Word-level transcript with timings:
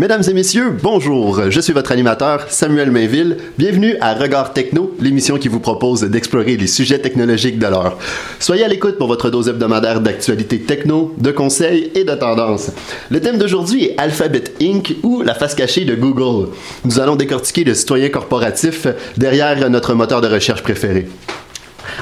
Mesdames 0.00 0.22
et 0.30 0.32
messieurs, 0.32 0.74
bonjour. 0.82 1.50
Je 1.50 1.60
suis 1.60 1.74
votre 1.74 1.92
animateur 1.92 2.46
Samuel 2.48 2.90
Mainville. 2.90 3.36
Bienvenue 3.58 3.96
à 4.00 4.14
Regard 4.14 4.54
Techno, 4.54 4.96
l'émission 4.98 5.36
qui 5.36 5.48
vous 5.48 5.60
propose 5.60 6.04
d'explorer 6.04 6.56
les 6.56 6.68
sujets 6.68 7.00
technologiques 7.00 7.58
de 7.58 7.66
l'heure. 7.66 7.98
Soyez 8.38 8.64
à 8.64 8.68
l'écoute 8.68 8.96
pour 8.96 9.08
votre 9.08 9.28
dose 9.28 9.48
hebdomadaire 9.48 10.00
d'actualité 10.00 10.60
techno, 10.60 11.14
de 11.18 11.30
conseils 11.32 11.90
et 11.94 12.04
de 12.04 12.14
tendances. 12.14 12.70
Le 13.10 13.20
thème 13.20 13.36
d'aujourd'hui 13.36 13.84
est 13.84 13.98
Alphabet 13.98 14.44
Inc. 14.62 14.96
ou 15.02 15.20
la 15.20 15.34
face 15.34 15.54
cachée 15.54 15.84
de 15.84 15.94
Google. 15.94 16.48
Nous 16.86 16.98
allons 16.98 17.16
décortiquer 17.16 17.64
le 17.64 17.74
citoyen 17.74 18.08
corporatif 18.08 18.86
derrière 19.18 19.68
notre 19.68 19.92
moteur 19.92 20.22
de 20.22 20.28
recherche 20.28 20.62
préféré. 20.62 21.08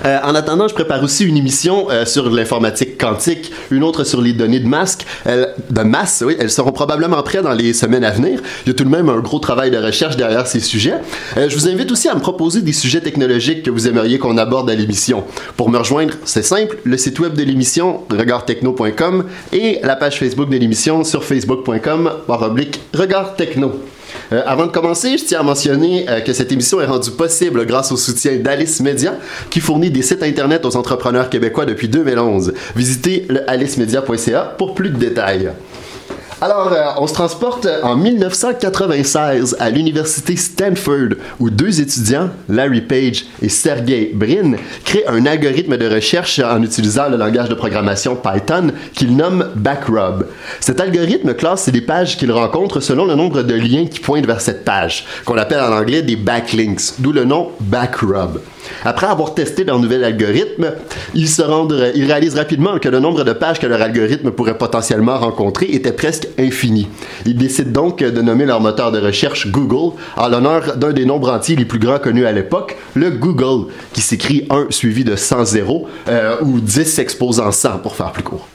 Euh, 0.05 0.19
en 0.25 0.35
attendant, 0.35 0.69
je 0.69 0.75
prépare 0.75 1.03
aussi 1.03 1.25
une 1.25 1.37
émission 1.37 1.89
euh, 1.91 2.05
sur 2.05 2.31
l'informatique 2.31 2.99
quantique, 2.99 3.53
une 3.71 3.83
autre 3.83 4.05
sur 4.05 4.21
les 4.21 4.33
données 4.33 4.61
de 4.61 4.69
masque, 4.69 5.07
de 5.27 5.83
masse. 5.83 6.25
Elles 6.39 6.51
seront 6.51 6.73
probablement 6.73 7.23
prêtes 7.23 7.43
dans 7.43 7.53
les 7.53 7.73
semaines 7.73 8.05
à 8.05 8.11
venir. 8.11 8.41
Il 8.65 8.69
y 8.69 8.71
a 8.71 8.75
tout 8.75 8.85
de 8.85 8.89
même 8.89 9.09
un 9.09 9.19
gros 9.21 9.39
travail 9.39 9.71
de 9.71 9.79
recherche 9.79 10.17
derrière 10.17 10.47
ces 10.47 10.61
sujets. 10.61 10.95
Euh, 11.37 11.49
je 11.49 11.57
vous 11.57 11.69
invite 11.69 11.91
aussi 11.91 12.09
à 12.09 12.15
me 12.15 12.21
proposer 12.21 12.63
des 12.63 12.73
sujets 12.73 13.01
technologiques 13.01 13.63
que 13.63 13.71
vous 13.71 13.89
aimeriez 13.89 14.19
qu'on 14.19 14.37
aborde 14.39 14.71
à 14.71 14.75
l'émission. 14.75 15.25
Pour 15.57 15.71
me 15.71 15.79
rejoindre, 15.79 16.15
c'est 16.25 16.43
simple, 16.43 16.79
le 16.85 16.97
site 16.97 17.19
web 17.21 17.35
de 17.35 17.43
l'émission 17.43 18.03
regardtechno.com 18.11 19.25
et 19.53 19.81
la 19.83 19.97
page 19.97 20.19
Facebook 20.19 20.49
de 20.51 20.57
l'émission 20.57 21.05
sur 21.05 21.25
facebook.com 21.25 22.11
regardtechno. 22.95 23.73
Euh, 24.33 24.43
avant 24.47 24.67
de 24.67 24.73
commencer, 24.73 25.17
je 25.19 25.25
tiens 25.25 25.41
à 25.41 25.43
mentionner 25.43 26.09
euh, 26.09 26.21
que 26.21 26.33
cette 26.33 26.53
émission 26.53 26.81
est 26.81 26.87
rendue 26.87 27.11
possible 27.11 27.65
grâce 27.67 27.93
au 27.93 27.97
soutien 27.97 28.37
d'Alice 28.37 28.81
Media, 28.81 29.17
qui 29.51 29.61
fournit 29.61 29.91
des 29.91 30.03
sites 30.03 30.23
internet 30.23 30.65
aux 30.65 30.77
entrepreneurs 30.77 31.31
québécois 31.31 31.67
depuis 31.67 31.89
2011. 31.89 32.53
Visitez 32.77 33.27
le 33.29 33.49
alicemedia.ca 33.49 34.55
pour 34.59 34.75
plus 34.75 34.91
de 34.91 34.97
détails. 34.97 35.51
Alors, 36.41 36.73
euh, 36.73 36.85
on 36.99 37.09
se 37.09 37.15
transporte 37.15 37.67
en 37.83 37.97
1996 37.97 39.57
à 39.59 39.71
l'université 39.71 40.37
Stanford, 40.37 41.17
où 41.41 41.51
deux 41.51 41.81
étudiants, 41.81 42.31
Larry 42.49 42.81
Page 42.81 43.25
et 43.43 43.49
Sergey 43.49 44.13
Brin, 44.15 44.53
créent 44.85 45.09
un 45.09 45.27
algorithme 45.27 45.77
de 45.77 45.93
recherche 45.93 46.39
en 46.39 46.63
utilisant 46.63 47.09
le 47.09 47.17
langage 47.17 47.49
de 47.49 47.55
programmation 47.55 48.15
Python 48.15 48.69
qu'ils 48.95 49.17
nomment 49.17 49.49
Backrub. 49.57 50.29
Cet 50.61 50.81
algorithme 50.81 51.35
classe 51.35 51.67
les 51.67 51.81
pages 51.81 52.17
qu'ils 52.17 52.31
rencontrent 52.31 52.79
selon 52.79 53.05
le 53.05 53.17
nombre 53.17 53.43
de 53.43 53.55
liens 53.55 53.87
qui 53.87 53.99
pointent 53.99 54.27
vers 54.27 54.41
cette 54.41 54.65
page, 54.65 55.07
qu'on 55.25 55.39
appelle 55.39 55.61
en 55.61 55.77
anglais 55.77 56.03
des 56.03 56.15
backlinks, 56.15 57.01
d'où 57.01 57.11
le 57.11 57.25
nom 57.25 57.51
Backrub. 57.59 58.39
Après 58.85 59.07
avoir 59.07 59.35
testé 59.35 59.65
leur 59.65 59.79
nouvel 59.79 60.05
algorithme, 60.05 60.73
ils, 61.15 61.29
se 61.29 61.43
rendent, 61.43 61.93
ils 61.95 62.05
réalisent 62.05 62.35
rapidement 62.35 62.79
que 62.79 62.89
le 62.89 63.01
nombre 63.01 63.25
de 63.25 63.33
pages 63.33 63.59
que 63.59 63.67
leur 63.67 63.81
algorithme 63.83 64.31
pourrait 64.31 64.59
potentiellement 64.59 65.19
rencontrer 65.19 65.67
était 65.67 65.93
presque 65.93 66.29
infini. 66.39 66.89
Ils 67.27 67.37
décident 67.37 67.71
donc 67.71 67.99
de 68.01 68.23
nommer 68.23 68.45
leur 68.45 68.61
moteur 68.61 68.93
de 68.93 68.99
recherche 68.99 69.49
Google 69.51 69.97
en 70.17 70.29
l'honneur 70.29 70.77
d'un 70.77 70.93
des 70.93 71.05
nombres 71.05 71.33
entiers 71.33 71.57
les 71.57 71.65
plus 71.65 71.79
grands 71.79 71.99
connus 71.99 72.27
à 72.27 72.33
l'époque, 72.33 72.77
le 72.95 73.11
Google, 73.11 73.71
qui 73.93 74.01
s'écrit 74.01 74.47
1 74.51 74.67
suivi 74.71 75.05
de 75.05 75.17
100 75.17 75.45
zéros, 75.45 75.89
euh, 76.09 76.37
ou 76.43 76.61
10 76.61 76.85
s'exposant 76.85 77.53
100 77.53 77.79
pour 77.79 77.95
faire 77.95 78.13
plus 78.13 78.23
court. 78.23 78.49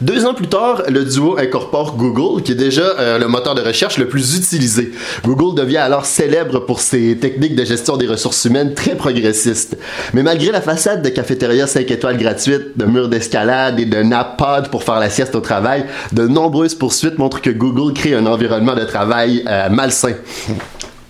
Deux 0.00 0.24
ans 0.26 0.34
plus 0.34 0.46
tard, 0.46 0.82
le 0.88 1.04
duo 1.04 1.38
incorpore 1.38 1.96
Google, 1.96 2.42
qui 2.42 2.52
est 2.52 2.54
déjà 2.54 2.82
euh, 2.82 3.18
le 3.18 3.28
moteur 3.28 3.54
de 3.54 3.62
recherche 3.62 3.98
le 3.98 4.08
plus 4.08 4.36
utilisé. 4.36 4.92
Google 5.24 5.58
devient 5.58 5.78
alors 5.78 6.06
célèbre 6.06 6.60
pour 6.60 6.80
ses 6.80 7.16
techniques 7.18 7.54
de 7.54 7.64
gestion 7.64 7.96
des 7.96 8.06
ressources 8.06 8.44
humaines 8.44 8.74
très 8.74 8.94
progressistes. 8.94 9.76
Mais 10.14 10.22
malgré 10.22 10.52
la 10.52 10.60
façade 10.60 11.02
de 11.02 11.08
cafétéria 11.08 11.66
5 11.66 11.90
étoiles 11.90 12.18
gratuites, 12.18 12.76
de 12.76 12.84
murs 12.84 13.08
d'escalade 13.08 13.80
et 13.80 13.86
de 13.86 14.02
nap 14.02 14.36
pod 14.36 14.68
pour 14.70 14.82
faire 14.82 15.00
la 15.00 15.10
sieste 15.10 15.34
au 15.34 15.40
travail, 15.40 15.84
de 16.12 16.26
nombreuses 16.26 16.74
poursuites 16.74 17.18
montrent 17.18 17.40
que 17.40 17.50
Google 17.50 17.92
crée 17.92 18.14
un 18.14 18.26
environnement 18.26 18.74
de 18.74 18.84
travail 18.84 19.44
euh, 19.48 19.68
malsain 19.68 20.14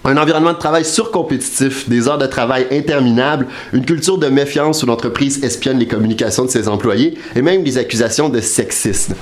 un 0.04 0.16
environnement 0.16 0.52
de 0.52 0.58
travail 0.58 0.84
surcompétitif, 0.84 1.88
des 1.88 2.08
heures 2.08 2.18
de 2.18 2.26
travail 2.26 2.66
interminables, 2.70 3.46
une 3.72 3.84
culture 3.84 4.18
de 4.18 4.28
méfiance 4.28 4.82
où 4.82 4.86
l'entreprise 4.86 5.42
espionne 5.44 5.78
les 5.78 5.88
communications 5.88 6.44
de 6.44 6.50
ses 6.50 6.68
employés 6.68 7.18
et 7.34 7.42
même 7.42 7.62
des 7.62 7.78
accusations 7.78 8.28
de 8.28 8.40
sexisme. 8.40 9.14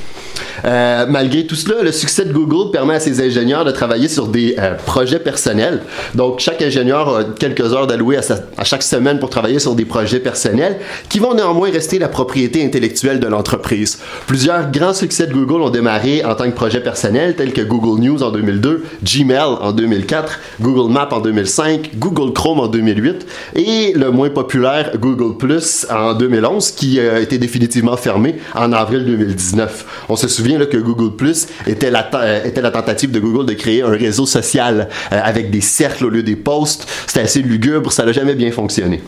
Euh, 0.64 1.06
malgré 1.08 1.46
tout 1.46 1.54
cela, 1.54 1.82
le 1.82 1.92
succès 1.92 2.24
de 2.24 2.32
Google 2.32 2.70
permet 2.70 2.94
à 2.94 3.00
ses 3.00 3.20
ingénieurs 3.20 3.64
de 3.64 3.70
travailler 3.70 4.08
sur 4.08 4.26
des 4.26 4.56
euh, 4.58 4.74
projets 4.74 5.18
personnels. 5.18 5.82
Donc, 6.14 6.40
chaque 6.40 6.62
ingénieur 6.62 7.16
a 7.16 7.24
quelques 7.24 7.72
heures 7.72 7.86
d'allouer 7.86 8.18
à, 8.18 8.64
chaque 8.64 8.82
semaine 8.82 9.18
pour 9.18 9.30
travailler 9.30 9.58
sur 9.58 9.74
des 9.74 9.84
projets 9.84 10.20
personnels 10.20 10.78
qui 11.08 11.18
vont 11.18 11.34
néanmoins 11.34 11.70
rester 11.70 11.98
la 11.98 12.08
propriété 12.08 12.64
intellectuelle 12.64 13.20
de 13.20 13.26
l'entreprise. 13.26 13.98
Plusieurs 14.26 14.70
grands 14.70 14.94
succès 14.94 15.26
de 15.26 15.32
Google 15.32 15.62
ont 15.62 15.70
démarré 15.70 16.24
en 16.24 16.34
tant 16.34 16.44
que 16.44 16.56
projet 16.56 16.80
personnel, 16.80 17.36
tels 17.36 17.52
que 17.52 17.62
Google 17.62 18.02
News 18.02 18.22
en 18.22 18.30
2002, 18.30 18.84
Gmail 19.04 19.56
en 19.60 19.72
2004, 19.72 20.40
Google 20.60 20.92
Maps 20.92 21.08
en 21.12 21.20
2005, 21.20 21.90
Google 21.96 22.32
Chrome 22.32 22.60
en 22.60 22.68
2008 22.68 23.26
et 23.54 23.92
le 23.94 24.10
moins 24.10 24.30
populaire 24.30 24.92
Google 24.98 25.36
Plus 25.36 25.86
en 25.90 26.14
2011 26.14 26.72
qui 26.72 27.00
a 27.00 27.20
été 27.20 27.38
définitivement 27.38 27.96
fermé 27.96 28.36
en 28.54 28.72
avril 28.72 29.04
2019. 29.04 30.04
On 30.08 30.16
se 30.16 30.25
souvient 30.28 30.64
que 30.66 30.76
Google 30.76 31.16
Plus 31.16 31.46
était 31.66 31.90
la, 31.90 32.08
euh, 32.14 32.44
était 32.44 32.62
la 32.62 32.70
tentative 32.70 33.10
de 33.10 33.20
Google 33.20 33.46
de 33.46 33.54
créer 33.54 33.82
un 33.82 33.90
réseau 33.90 34.26
social 34.26 34.88
euh, 35.12 35.20
avec 35.22 35.50
des 35.50 35.60
cercles 35.60 36.06
au 36.06 36.10
lieu 36.10 36.22
des 36.22 36.36
posts. 36.36 36.86
C'était 37.06 37.20
assez 37.20 37.42
lugubre, 37.42 37.92
ça 37.92 38.04
n'a 38.04 38.12
jamais 38.12 38.34
bien 38.34 38.50
fonctionné. 38.50 39.02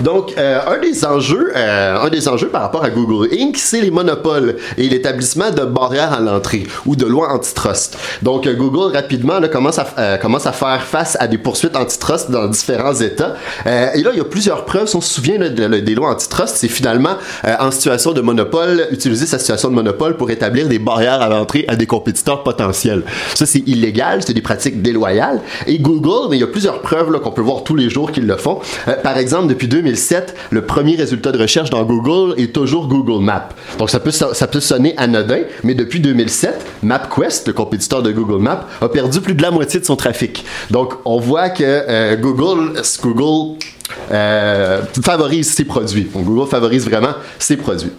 Donc, 0.00 0.34
euh, 0.38 0.60
un 0.66 0.78
des 0.78 1.04
enjeux, 1.04 1.52
euh, 1.56 1.96
un 2.00 2.08
des 2.10 2.28
enjeux 2.28 2.48
par 2.48 2.62
rapport 2.62 2.84
à 2.84 2.90
Google 2.90 3.28
Inc., 3.32 3.56
c'est 3.56 3.80
les 3.80 3.90
monopoles 3.90 4.56
et 4.76 4.88
l'établissement 4.88 5.50
de 5.50 5.62
barrières 5.62 6.12
à 6.12 6.20
l'entrée 6.20 6.66
ou 6.84 6.96
de 6.96 7.06
lois 7.06 7.32
antitrust. 7.32 7.96
Donc, 8.22 8.46
euh, 8.46 8.54
Google 8.54 8.94
rapidement 8.94 9.40
commence 9.50 9.78
à 9.78 10.52
faire 10.52 10.82
face 10.82 11.16
à 11.20 11.26
des 11.26 11.38
poursuites 11.38 11.76
antitrust 11.76 12.30
dans 12.30 12.46
différents 12.46 12.94
États. 12.94 13.34
et 13.66 14.02
là, 14.02 14.10
il 14.12 14.18
y 14.18 14.20
a 14.20 14.24
plusieurs 14.24 14.64
preuves. 14.64 14.86
Si 14.86 14.96
on 14.96 15.00
se 15.00 15.12
souvient 15.12 15.38
des 15.38 15.94
lois 15.94 16.10
antitrust, 16.10 16.56
c'est 16.56 16.68
finalement 16.68 17.16
en 17.44 17.70
situation 17.70 18.12
de 18.12 18.20
monopole 18.20 18.86
utiliser 18.90 19.26
sa 19.26 19.38
situation 19.38 19.68
de 19.68 19.74
monopole 19.74 20.16
pour 20.16 20.30
établir 20.30 20.68
des 20.68 20.78
barrières 20.78 21.20
à 21.20 21.28
l'entrée 21.28 21.64
à 21.68 21.76
des 21.76 21.86
compétiteurs 21.86 22.42
potentiels. 22.42 23.02
Ça, 23.34 23.46
c'est 23.46 23.62
illégal, 23.66 24.22
c'est 24.24 24.34
des 24.34 24.42
pratiques 24.42 24.82
déloyales. 24.82 25.40
Et 25.66 25.78
Google, 25.78 26.28
mais 26.30 26.36
il 26.36 26.40
y 26.40 26.44
a 26.44 26.48
plusieurs 26.48 26.80
preuves 26.80 27.06
qu'on 27.20 27.30
peut 27.30 27.42
voir 27.42 27.64
tous 27.64 27.76
les 27.76 27.90
jours 27.90 28.12
qu'ils 28.12 28.26
le 28.26 28.36
font. 28.36 28.60
par 29.02 29.18
exemple, 29.18 29.48
depuis 29.48 29.68
2007, 29.76 30.34
le 30.50 30.62
premier 30.62 30.96
résultat 30.96 31.32
de 31.32 31.38
recherche 31.38 31.68
dans 31.68 31.84
Google 31.84 32.34
est 32.40 32.54
toujours 32.54 32.88
Google 32.88 33.22
Maps. 33.22 33.50
Donc 33.78 33.90
ça 33.90 34.00
peut, 34.00 34.10
ça 34.10 34.46
peut 34.46 34.60
sonner 34.60 34.94
anodin, 34.96 35.42
mais 35.64 35.74
depuis 35.74 36.00
2007, 36.00 36.64
MapQuest, 36.82 37.46
le 37.48 37.52
compétiteur 37.52 38.02
de 38.02 38.10
Google 38.10 38.42
Maps, 38.42 38.66
a 38.80 38.88
perdu 38.88 39.20
plus 39.20 39.34
de 39.34 39.42
la 39.42 39.50
moitié 39.50 39.78
de 39.80 39.84
son 39.84 39.96
trafic. 39.96 40.44
Donc 40.70 40.94
on 41.04 41.18
voit 41.20 41.50
que 41.50 41.62
euh, 41.62 42.16
Google, 42.16 42.72
euh, 44.12 44.82
favorise 45.04 45.52
ses 45.52 45.64
produits. 45.64 46.08
Google 46.14 46.48
favorise 46.48 46.86
vraiment 46.86 47.14
ses 47.38 47.58
produits. 47.58 47.92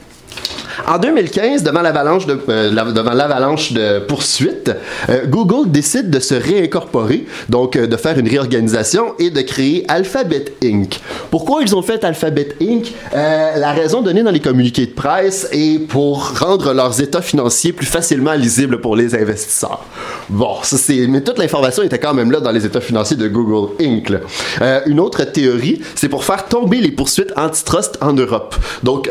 En 0.86 1.00
2015, 1.00 1.64
devant 1.64 1.82
l'avalanche 1.82 2.28
de, 2.28 3.80
euh, 3.80 4.00
poursuites, 4.06 4.72
euh, 5.10 5.26
Google 5.26 5.72
décide 5.72 6.10
de 6.10 6.20
se 6.20 6.36
réincorporer, 6.36 7.26
donc 7.50 7.76
euh, 7.76 7.88
de 7.88 7.98
faire 7.98 8.20
une 8.20 8.28
réorganisation 8.28 9.16
et 9.18 9.30
de 9.32 9.42
créer 9.42 9.86
Alphabet 9.88 10.46
Inc. 10.64 11.00
Pourquoi 11.32 11.62
ils 11.64 11.76
ont 11.76 11.82
fait 11.82 12.04
Alphabet 12.04 12.50
Inc? 12.62 12.94
La 13.14 13.72
raison 13.72 14.02
donnée 14.02 14.24
dans 14.24 14.32
les 14.32 14.40
communiqués 14.40 14.86
de 14.86 14.92
presse 14.92 15.48
est 15.52 15.80
pour 15.80 16.38
rendre 16.40 16.74
leurs 16.74 17.02
états 17.02 17.22
financiers 17.22 17.74
plus 17.74 17.86
facilement 17.86 18.34
lisibles 18.34 18.80
pour 18.82 18.96
les 18.96 19.16
investisseurs. 19.16 19.84
Bon, 20.30 20.58
c'est, 20.64 21.08
mais 21.08 21.22
toute 21.22 21.38
l'information 21.38 21.84
était 21.84 22.00
quand 22.00 22.14
même 22.14 22.32
là 22.32 22.40
dans 22.40 22.52
les 22.52 22.66
états 22.66 22.82
financiers 22.82 23.18
de 23.18 23.28
Google 23.28 23.73
Inc. 23.82 24.12
une 24.85 25.00
autre 25.00 25.23
théorie, 25.23 25.82
c'est 25.96 26.09
pour 26.09 26.23
faire 26.23 26.46
tomber 26.46 26.78
les 26.78 26.91
poursuites 26.91 27.34
antitrust 27.35 27.97
en 28.02 28.14
Europe. 28.14 28.56
Donc, 28.84 29.09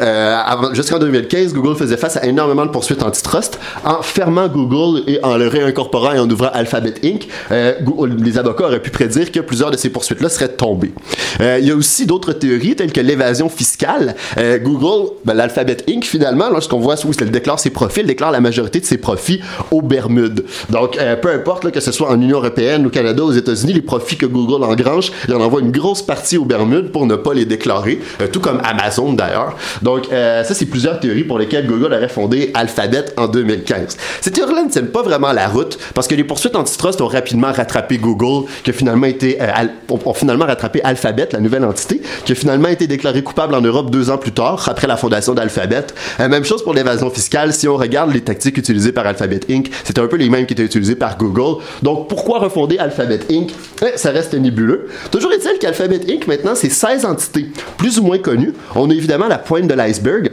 jusqu'en 0.72 0.98
2015, 0.98 1.54
Google 1.56 1.74
faisait 1.74 1.96
face 1.96 2.18
à 2.18 2.26
énormément 2.26 2.66
de 2.66 2.70
poursuites 2.70 3.02
antitrust. 3.02 3.58
En 3.82 4.02
fermant 4.02 4.46
Google 4.46 5.02
et 5.06 5.18
en 5.24 5.38
le 5.38 5.48
réincorporant 5.48 6.12
et 6.12 6.18
en 6.18 6.28
ouvrant 6.28 6.50
Alphabet 6.52 6.94
Inc., 7.02 7.26
euh, 7.50 7.74
les 8.18 8.36
avocats 8.36 8.66
auraient 8.66 8.82
pu 8.82 8.90
prédire 8.90 9.32
que 9.32 9.40
plusieurs 9.40 9.70
de 9.70 9.78
ces 9.78 9.88
poursuites-là 9.88 10.28
seraient 10.28 10.50
tombées. 10.50 10.92
Euh, 11.40 11.56
il 11.58 11.66
y 11.66 11.70
a 11.70 11.74
aussi 11.74 12.04
d'autres 12.04 12.34
théories 12.34 12.76
telles 12.76 12.92
que 12.92 13.00
l'évasion 13.00 13.48
fiscale. 13.48 14.16
Euh, 14.36 14.58
Google, 14.58 15.12
ben, 15.24 15.32
l'Alphabet 15.32 15.78
Inc., 15.88 16.04
finalement, 16.04 16.50
lorsqu'on 16.50 16.78
voit 16.78 16.96
où 17.06 17.10
elle 17.18 17.30
déclare 17.30 17.58
ses 17.58 17.70
profits, 17.70 18.00
elle 18.00 18.06
déclare 18.06 18.32
la 18.32 18.40
majorité 18.40 18.80
de 18.80 18.84
ses 18.84 18.98
profits 18.98 19.40
aux 19.70 19.80
Bermudes. 19.80 20.44
Donc, 20.68 20.98
peu 21.22 21.30
importe 21.30 21.70
que 21.70 21.80
ce 21.80 21.90
soit 21.90 22.10
en 22.10 22.20
Union 22.20 22.36
européenne, 22.38 22.86
au 22.86 22.90
Canada, 22.90 23.24
aux 23.24 23.32
États-Unis, 23.32 23.72
les 23.72 23.82
profits 23.82 24.16
que 24.16 24.26
Google 24.26 24.62
engrange, 24.62 25.10
il 25.26 25.34
en 25.34 25.40
envoie 25.40 25.60
une 25.60 25.72
grosse 25.72 26.02
partie 26.02 26.36
aux 26.36 26.44
Bermudes 26.44 26.92
pour 26.92 27.06
ne 27.06 27.16
pas 27.16 27.32
les 27.32 27.46
déclarer, 27.46 27.98
tout 28.30 28.40
comme 28.40 28.60
Amazon 28.62 29.14
d'ailleurs. 29.14 29.56
Donc, 29.82 30.06
ça, 30.10 30.44
c'est 30.44 30.66
plusieurs 30.66 31.00
théories 31.00 31.24
pour 31.24 31.38
lesquelles 31.38 31.45
Google 31.54 31.94
aurait 31.94 32.08
fondé 32.08 32.50
Alphabet 32.54 33.06
en 33.16 33.28
2015. 33.28 33.96
Cette 34.20 34.34
théorie-là 34.34 34.64
ne 34.64 34.70
tienne 34.70 34.88
pas 34.88 35.02
vraiment 35.02 35.32
la 35.32 35.48
route 35.48 35.78
parce 35.94 36.06
que 36.08 36.14
les 36.14 36.24
poursuites 36.24 36.56
antitrust 36.56 37.00
ont 37.00 37.06
rapidement 37.06 37.52
rattrapé 37.52 37.98
Google, 37.98 38.48
qui 38.62 38.70
a 38.70 38.72
finalement 38.72 39.06
été, 39.06 39.38
euh, 39.40 39.46
ont 39.88 40.14
finalement 40.14 40.46
rattrapé 40.46 40.80
Alphabet, 40.82 41.28
la 41.32 41.40
nouvelle 41.40 41.64
entité, 41.64 42.02
qui 42.24 42.32
a 42.32 42.34
finalement 42.34 42.68
été 42.68 42.86
déclarée 42.86 43.22
coupable 43.22 43.54
en 43.54 43.60
Europe 43.60 43.90
deux 43.90 44.10
ans 44.10 44.18
plus 44.18 44.32
tard, 44.32 44.68
après 44.68 44.86
la 44.86 44.96
fondation 44.96 45.34
d'Alphabet. 45.34 45.86
Euh, 46.20 46.28
même 46.28 46.44
chose 46.44 46.62
pour 46.62 46.74
l'évasion 46.74 47.10
fiscale. 47.10 47.52
Si 47.52 47.68
on 47.68 47.76
regarde 47.76 48.12
les 48.12 48.20
tactiques 48.20 48.58
utilisées 48.58 48.92
par 48.92 49.06
Alphabet 49.06 49.40
Inc., 49.50 49.70
c'était 49.84 50.00
un 50.00 50.06
peu 50.06 50.16
les 50.16 50.28
mêmes 50.28 50.46
qui 50.46 50.54
étaient 50.54 50.64
utilisées 50.64 50.96
par 50.96 51.16
Google. 51.16 51.62
Donc, 51.82 52.08
pourquoi 52.08 52.38
refonder 52.38 52.78
Alphabet 52.78 53.20
Inc?? 53.30 53.52
Eh, 53.82 53.96
ça 53.96 54.10
reste 54.10 54.34
nébuleux. 54.34 54.88
Toujours 55.10 55.32
est-il 55.32 55.58
qu'Alphabet 55.58 56.00
Inc., 56.08 56.26
maintenant, 56.26 56.54
c'est 56.54 56.70
16 56.70 57.04
entités, 57.04 57.46
plus 57.76 57.98
ou 57.98 58.02
moins 58.02 58.18
connues. 58.18 58.52
On 58.74 58.90
a 58.90 58.94
évidemment 58.94 59.28
la 59.28 59.38
pointe 59.38 59.66
de 59.66 59.74
l'iceberg 59.74 60.30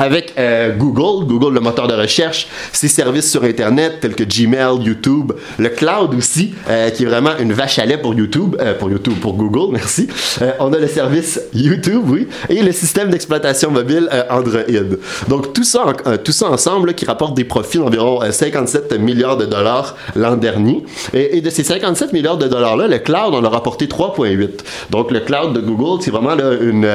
avec 0.00 0.32
euh, 0.38 0.74
Google, 0.74 1.26
Google 1.26 1.54
le 1.54 1.60
moteur 1.60 1.86
de 1.86 1.94
recherche, 1.94 2.48
ses 2.72 2.88
services 2.88 3.30
sur 3.30 3.44
Internet 3.44 3.98
tels 4.00 4.14
que 4.14 4.24
Gmail, 4.24 4.82
YouTube, 4.82 5.32
le 5.58 5.68
cloud 5.68 6.14
aussi, 6.14 6.54
euh, 6.68 6.88
qui 6.88 7.02
est 7.02 7.06
vraiment 7.06 7.36
une 7.38 7.52
vache 7.52 7.78
à 7.78 7.84
lait 7.84 7.98
pour 7.98 8.14
YouTube, 8.14 8.56
euh, 8.60 8.74
pour 8.74 8.90
YouTube, 8.90 9.18
pour 9.20 9.34
Google, 9.34 9.72
merci. 9.72 10.08
on 10.58 10.72
a 10.72 10.78
le 10.78 10.88
service 10.88 11.38
YouTube, 11.52 12.02
oui, 12.06 12.26
et 12.48 12.62
le 12.62 12.72
système 12.72 13.10
d'exploitation 13.10 13.70
mobile 13.70 14.08
Android. 14.30 14.62
Donc 15.28 15.52
tout 15.52 15.64
ça, 15.64 15.84
tout 16.24 16.32
ça 16.32 16.48
ensemble 16.48 16.94
qui 16.94 17.04
rapporte 17.04 17.34
des 17.34 17.44
profits 17.44 17.78
d'environ 17.78 18.20
57 18.30 18.98
milliards 18.98 19.36
de 19.36 19.44
dollars 19.44 19.96
l'an 20.16 20.36
dernier. 20.36 20.82
Et, 21.12 21.42
de 21.42 21.50
ces 21.50 21.62
57 21.62 22.14
milliards 22.14 22.38
de 22.38 22.48
dollars-là, 22.48 22.88
le 22.88 22.98
cloud 22.98 23.34
en 23.34 23.44
a 23.44 23.48
rapporté 23.50 23.86
3,8. 23.86 24.60
Donc 24.90 25.10
le 25.10 25.20
cloud 25.20 25.52
de 25.52 25.60
Google, 25.60 26.02
c'est 26.02 26.10
vraiment 26.10 26.36
une, 26.60 26.88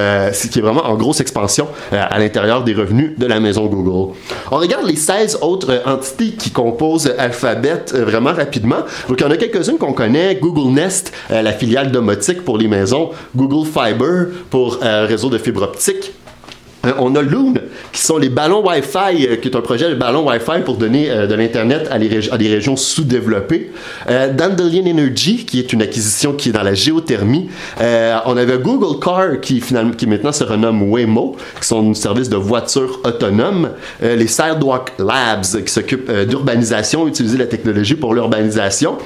qui 0.51 0.59
est 0.59 0.61
vraiment 0.61 0.85
en 0.87 0.95
grosse 0.95 1.19
expansion 1.19 1.67
à 1.91 2.17
l'intérieur 2.17 2.63
des 2.63 2.73
revenus 2.73 2.94
de 3.17 3.25
la 3.25 3.39
maison 3.39 3.65
Google. 3.67 4.13
On 4.51 4.57
regarde 4.57 4.85
les 4.85 4.95
16 4.95 5.39
autres 5.41 5.81
entités 5.85 6.31
qui 6.31 6.51
composent 6.51 7.13
Alphabet 7.17 7.85
euh, 7.93 8.05
vraiment 8.05 8.33
rapidement. 8.33 8.79
Donc, 9.07 9.19
il 9.19 9.23
y 9.23 9.25
en 9.25 9.31
a 9.31 9.37
quelques-unes 9.37 9.77
qu'on 9.77 9.93
connaît. 9.93 10.35
Google 10.35 10.73
Nest, 10.73 11.11
euh, 11.31 11.41
la 11.41 11.53
filiale 11.53 11.91
domotique 11.91 12.43
pour 12.43 12.57
les 12.57 12.67
maisons. 12.67 13.11
Google 13.35 13.67
Fiber 13.67 14.27
pour 14.49 14.79
euh, 14.83 15.05
réseau 15.05 15.29
de 15.29 15.37
fibre 15.37 15.63
optique. 15.63 16.11
Euh, 16.85 16.93
on 16.99 17.15
a 17.15 17.21
Loon, 17.21 17.55
qui 17.91 18.01
sont 18.01 18.17
les 18.17 18.29
ballons 18.29 18.65
Wi-Fi, 18.65 19.27
euh, 19.27 19.35
qui 19.37 19.47
est 19.47 19.55
un 19.55 19.61
projet 19.61 19.89
de 19.89 19.95
ballons 19.95 20.27
Wi-Fi 20.27 20.61
pour 20.63 20.77
donner 20.77 21.09
euh, 21.09 21.27
de 21.27 21.35
l'Internet 21.35 21.87
à, 21.91 21.97
des 21.97 22.47
régions 22.47 22.75
sous-développées. 22.75 23.71
Dandelion 24.07 24.85
Energy, 24.85 25.45
qui 25.45 25.59
est 25.59 25.73
une 25.73 25.81
acquisition 25.81 26.33
qui 26.33 26.49
est 26.49 26.51
dans 26.51 26.63
la 26.63 26.73
géothermie. 26.73 27.49
on 27.79 28.37
avait 28.37 28.57
Google 28.57 28.99
Car, 28.99 29.39
qui, 29.41 29.61
finalement, 29.61 29.93
qui 29.93 30.07
maintenant 30.07 30.31
se 30.31 30.43
renomme 30.43 30.89
Waymo, 30.91 31.35
qui 31.59 31.67
sont 31.67 31.91
un 31.91 31.93
service 31.93 32.29
de 32.29 32.37
voitures 32.37 32.99
autonomes. 33.03 33.71
les 34.01 34.27
Sidewalk 34.27 34.93
Labs, 34.99 35.63
qui 35.65 35.71
s'occupent 35.71 36.11
d'urbanisation, 36.11 37.07
utiliser 37.07 37.37
la 37.37 37.47
technologie 37.47 37.95
pour 37.95 38.13
l'urbanisation. 38.13 38.97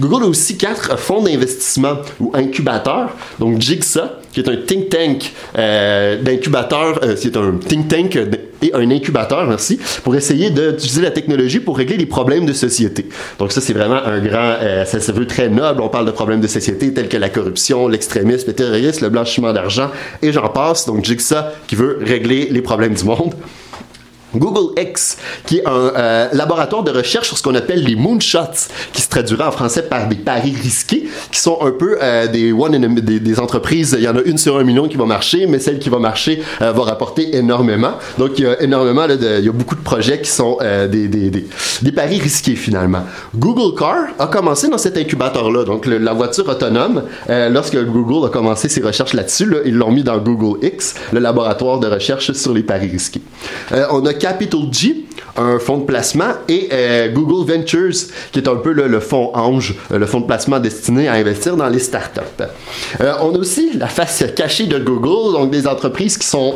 Google 0.00 0.24
a 0.24 0.26
aussi 0.26 0.56
quatre 0.56 0.98
fonds 0.98 1.22
d'investissement 1.22 1.96
ou 2.20 2.32
incubateurs. 2.34 3.10
Donc 3.38 3.60
Jigsaw, 3.60 4.02
qui 4.32 4.40
est 4.40 4.48
un 4.48 4.56
think 4.56 4.88
tank 4.88 5.32
d'incubateurs 5.54 7.00
c'est 7.16 7.36
un 7.36 7.58
think 7.58 7.88
tank 7.88 8.18
et 8.62 8.72
un 8.74 8.90
incubateur, 8.90 9.46
merci, 9.46 9.78
pour 10.04 10.14
essayer 10.14 10.50
d'utiliser 10.50 11.02
la 11.02 11.10
technologie 11.10 11.60
pour 11.60 11.76
régler 11.76 11.96
les 11.96 12.06
problèmes 12.06 12.46
de 12.46 12.52
société. 12.52 13.06
Donc 13.38 13.52
ça, 13.52 13.60
c'est 13.60 13.72
vraiment 13.72 13.96
un 14.04 14.20
grand, 14.20 14.54
euh, 14.60 14.84
ça 14.84 15.00
se 15.00 15.10
veut 15.10 15.26
très 15.26 15.48
noble. 15.48 15.82
On 15.82 15.88
parle 15.88 16.06
de 16.06 16.12
problèmes 16.12 16.40
de 16.40 16.46
société 16.46 16.94
tels 16.94 17.08
que 17.08 17.16
la 17.16 17.28
corruption, 17.28 17.88
l'extrémisme, 17.88 18.46
le 18.46 18.52
terrorisme, 18.54 19.04
le 19.04 19.10
blanchiment 19.10 19.52
d'argent, 19.52 19.90
et 20.22 20.32
j'en 20.32 20.48
passe. 20.48 20.86
Donc 20.86 21.04
Jigsaw 21.04 21.42
qui 21.66 21.74
veut 21.74 21.98
régler 22.00 22.48
les 22.50 22.62
problèmes 22.62 22.94
du 22.94 23.04
monde. 23.04 23.34
Google 24.34 24.80
X, 24.80 25.18
qui 25.46 25.58
est 25.58 25.66
un 25.66 25.92
euh, 25.96 26.28
laboratoire 26.32 26.82
de 26.82 26.90
recherche 26.90 27.28
sur 27.28 27.38
ce 27.38 27.42
qu'on 27.42 27.54
appelle 27.54 27.82
les 27.82 27.96
moonshots, 27.96 28.68
qui 28.92 29.02
se 29.02 29.08
traduira 29.08 29.48
en 29.48 29.52
français 29.52 29.82
par 29.82 30.08
des 30.08 30.16
paris 30.16 30.54
risqués, 30.60 31.08
qui 31.30 31.40
sont 31.40 31.58
un 31.60 31.70
peu 31.70 31.98
euh, 32.02 32.26
des, 32.26 32.52
one 32.52 32.78
des, 32.78 33.40
entreprises. 33.40 33.94
Il 33.98 34.04
y 34.04 34.08
en 34.08 34.16
a 34.16 34.22
une 34.22 34.38
sur 34.38 34.56
un 34.58 34.64
million 34.64 34.88
qui 34.88 34.96
va 34.96 35.04
marcher, 35.04 35.46
mais 35.46 35.58
celle 35.58 35.78
qui 35.78 35.88
va 35.88 35.98
marcher 35.98 36.42
euh, 36.60 36.72
va 36.72 36.82
rapporter 36.82 37.36
énormément. 37.36 37.92
Donc, 38.18 38.38
il 38.38 38.44
y 38.44 38.46
a 38.46 38.60
énormément, 38.62 39.06
il 39.08 39.44
y 39.44 39.48
a 39.48 39.52
beaucoup 39.52 39.74
de 39.74 39.82
projets 39.82 40.20
qui 40.20 40.30
sont 40.30 40.58
des, 40.90 41.08
des, 41.08 41.30
des, 41.30 41.92
paris 41.92 42.18
risqués 42.18 42.56
finalement. 42.56 43.04
Google 43.34 43.78
Car 43.78 44.06
a 44.18 44.26
commencé 44.26 44.68
dans 44.68 44.78
cet 44.78 44.96
incubateur-là, 44.96 45.64
donc 45.64 45.86
la 45.86 46.12
voiture 46.12 46.48
autonome. 46.48 47.04
lorsque 47.28 47.76
Google 47.84 48.26
a 48.26 48.30
commencé 48.30 48.68
ses 48.68 48.82
recherches 48.82 49.14
là-dessus, 49.14 49.46
là, 49.46 49.58
ils 49.64 49.74
l'ont 49.74 49.90
mis 49.90 50.02
dans 50.02 50.18
Google 50.18 50.64
X, 50.64 50.94
le 51.12 51.20
laboratoire 51.20 51.80
de 51.80 51.88
recherche 51.88 52.32
sur 52.32 52.54
les 52.54 52.62
paris 52.62 52.88
risqués. 52.88 53.22
on 53.90 54.04
a 54.06 54.14
Capital 54.22 54.60
G, 54.70 55.04
un 55.36 55.58
fonds 55.58 55.78
de 55.78 55.84
placement, 55.84 56.34
et 56.48 56.68
euh, 56.72 57.08
Google 57.08 57.52
Ventures, 57.52 58.06
qui 58.30 58.38
est 58.38 58.46
un 58.46 58.54
peu 58.54 58.70
le 58.70 59.00
fonds 59.00 59.32
ange, 59.34 59.74
euh, 59.90 59.98
le 59.98 60.06
fonds 60.06 60.20
de 60.20 60.26
placement 60.26 60.60
destiné 60.60 61.08
à 61.08 61.14
investir 61.14 61.56
dans 61.56 61.68
les 61.68 61.80
startups. 61.80 62.20
Euh, 63.00 63.14
on 63.20 63.34
a 63.34 63.38
aussi 63.38 63.72
la 63.76 63.88
face 63.88 64.24
cachée 64.36 64.66
de 64.66 64.78
Google, 64.78 65.32
donc 65.32 65.50
des 65.50 65.66
entreprises 65.66 66.16
qui 66.18 66.26
sont, 66.28 66.54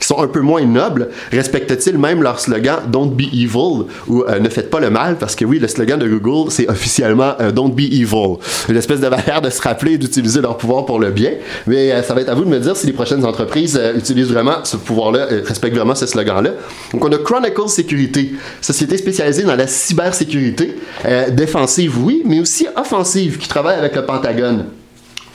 qui 0.00 0.08
sont 0.08 0.20
un 0.20 0.26
peu 0.26 0.40
moins 0.40 0.64
nobles. 0.64 1.10
Respectent-ils 1.30 1.96
même 1.96 2.24
leur 2.24 2.40
slogan 2.40 2.80
Don't 2.88 3.10
be 3.10 3.32
evil 3.32 3.84
ou 4.08 4.24
Ne 4.28 4.48
faites 4.48 4.68
pas 4.68 4.80
le 4.80 4.90
mal 4.90 5.16
Parce 5.16 5.36
que 5.36 5.44
oui, 5.44 5.60
le 5.60 5.68
slogan 5.68 5.96
de 5.96 6.08
Google, 6.08 6.50
c'est 6.50 6.68
officiellement 6.68 7.36
Don't 7.54 7.72
be 7.72 7.82
evil. 7.82 8.38
Une 8.68 8.76
espèce 8.76 8.98
de 8.98 9.06
valeur 9.06 9.42
de 9.42 9.50
se 9.50 9.62
rappeler 9.62 9.96
d'utiliser 9.96 10.40
leur 10.40 10.56
pouvoir 10.56 10.86
pour 10.86 10.98
le 10.98 11.10
bien. 11.10 11.34
Mais 11.68 12.02
ça 12.02 12.14
va 12.14 12.22
être 12.22 12.30
à 12.30 12.34
vous 12.34 12.44
de 12.44 12.50
me 12.50 12.58
dire 12.58 12.76
si 12.76 12.88
les 12.88 12.92
prochaines 12.92 13.24
entreprises 13.24 13.80
utilisent 13.94 14.32
vraiment 14.32 14.64
ce 14.64 14.76
pouvoir-là, 14.76 15.26
respectent 15.46 15.76
vraiment 15.76 15.94
ce 15.94 16.06
slogan-là. 16.06 16.50
Donc, 16.92 17.04
on 17.04 17.12
a 17.12 17.18
Chronicle 17.18 17.68
Security, 17.68 18.32
société 18.60 18.96
spécialisée 18.96 19.42
dans 19.42 19.56
la 19.56 19.66
cybersécurité, 19.66 20.76
euh, 21.04 21.30
défensive, 21.30 22.02
oui, 22.02 22.22
mais 22.24 22.40
aussi 22.40 22.66
offensive, 22.76 23.38
qui 23.38 23.48
travaille 23.48 23.78
avec 23.78 23.94
le 23.94 24.04
Pentagone. 24.04 24.66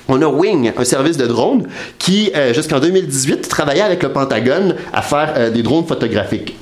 On 0.07 0.21
a 0.21 0.27
Wing, 0.27 0.71
un 0.77 0.83
service 0.83 1.18
de 1.18 1.25
drone 1.25 1.68
qui, 1.97 2.31
euh, 2.36 2.53
jusqu'en 2.53 2.80
2018, 2.80 3.47
travaillait 3.47 3.81
avec 3.81 4.03
le 4.03 4.12
Pentagone 4.12 4.75
à 4.94 5.01
faire 5.01 5.33
euh, 5.36 5.50
des 5.50 5.63
drones 5.63 5.86
photographiques. 5.86 6.56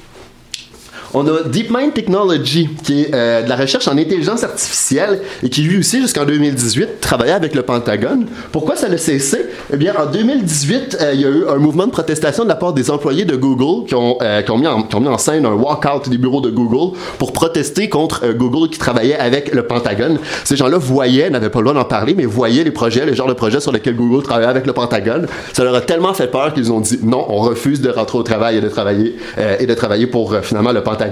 On 1.15 1.27
a 1.27 1.43
DeepMind 1.43 1.93
Technology, 1.93 2.69
qui 2.83 3.03
est 3.03 3.13
euh, 3.13 3.43
de 3.43 3.49
la 3.49 3.55
recherche 3.55 3.87
en 3.87 3.95
intelligence 3.99 4.43
artificielle 4.43 5.21
et 5.43 5.49
qui 5.49 5.61
lui 5.61 5.77
aussi, 5.77 6.01
jusqu'en 6.01 6.25
2018, 6.25 7.01
travaillait 7.01 7.33
avec 7.33 7.53
le 7.53 7.61
Pentagone. 7.61 8.25
Pourquoi 8.51 8.75
ça 8.75 8.87
l'a 8.89 8.97
cessé? 8.97 9.45
Eh 9.71 9.77
bien, 9.77 9.93
en 9.95 10.07
2018, 10.07 10.97
euh, 10.99 11.11
il 11.13 11.21
y 11.21 11.25
a 11.25 11.29
eu 11.29 11.45
un 11.47 11.57
mouvement 11.57 11.85
de 11.85 11.91
protestation 11.91 12.45
de 12.45 12.49
la 12.49 12.55
part 12.55 12.73
des 12.73 12.89
employés 12.89 13.25
de 13.25 13.35
Google 13.35 13.87
qui 13.87 13.93
ont, 13.93 14.17
euh, 14.23 14.41
mis, 14.57 14.65
en, 14.65 15.17
scène 15.19 15.45
un 15.45 15.53
walkout 15.53 16.09
des 16.09 16.17
bureaux 16.17 16.41
de 16.41 16.49
Google 16.49 16.97
pour 17.19 17.31
protester 17.31 17.89
contre 17.89 18.33
Google 18.33 18.69
qui 18.69 18.79
travaillait 18.79 19.15
avec 19.15 19.53
le 19.53 19.67
Pentagone. 19.67 20.17
Ces 20.43 20.55
gens-là 20.55 20.79
voyaient, 20.79 21.29
n'avaient 21.29 21.51
pas 21.51 21.59
le 21.59 21.65
droit 21.65 21.75
d'en 21.79 21.87
parler, 21.87 22.15
mais 22.15 22.25
voyaient 22.25 22.63
les 22.63 22.71
projets, 22.71 23.05
les 23.05 23.13
genres 23.13 23.27
de 23.27 23.33
projets 23.33 23.59
sur 23.59 23.71
lesquels 23.71 23.95
Google 23.95 24.23
travaillait 24.23 24.49
avec 24.49 24.65
le 24.65 24.73
Pentagone. 24.73 25.27
Ça 25.53 25.63
leur 25.63 25.75
a 25.75 25.81
tellement 25.81 26.15
fait 26.15 26.31
peur 26.31 26.55
qu'ils 26.55 26.71
ont 26.71 26.79
dit 26.79 26.99
non, 27.03 27.23
on 27.29 27.41
refuse 27.41 27.81
de 27.81 27.89
rentrer 27.91 28.17
au 28.17 28.23
travail 28.23 28.57
et 28.57 28.61
de 28.61 28.69
travailler, 28.69 29.15
et 29.59 29.67
de 29.67 29.73
travailler 29.75 30.07
pour 30.07 30.35
finalement 30.41 30.71
le 30.71 30.81
Pentagone 30.81 31.02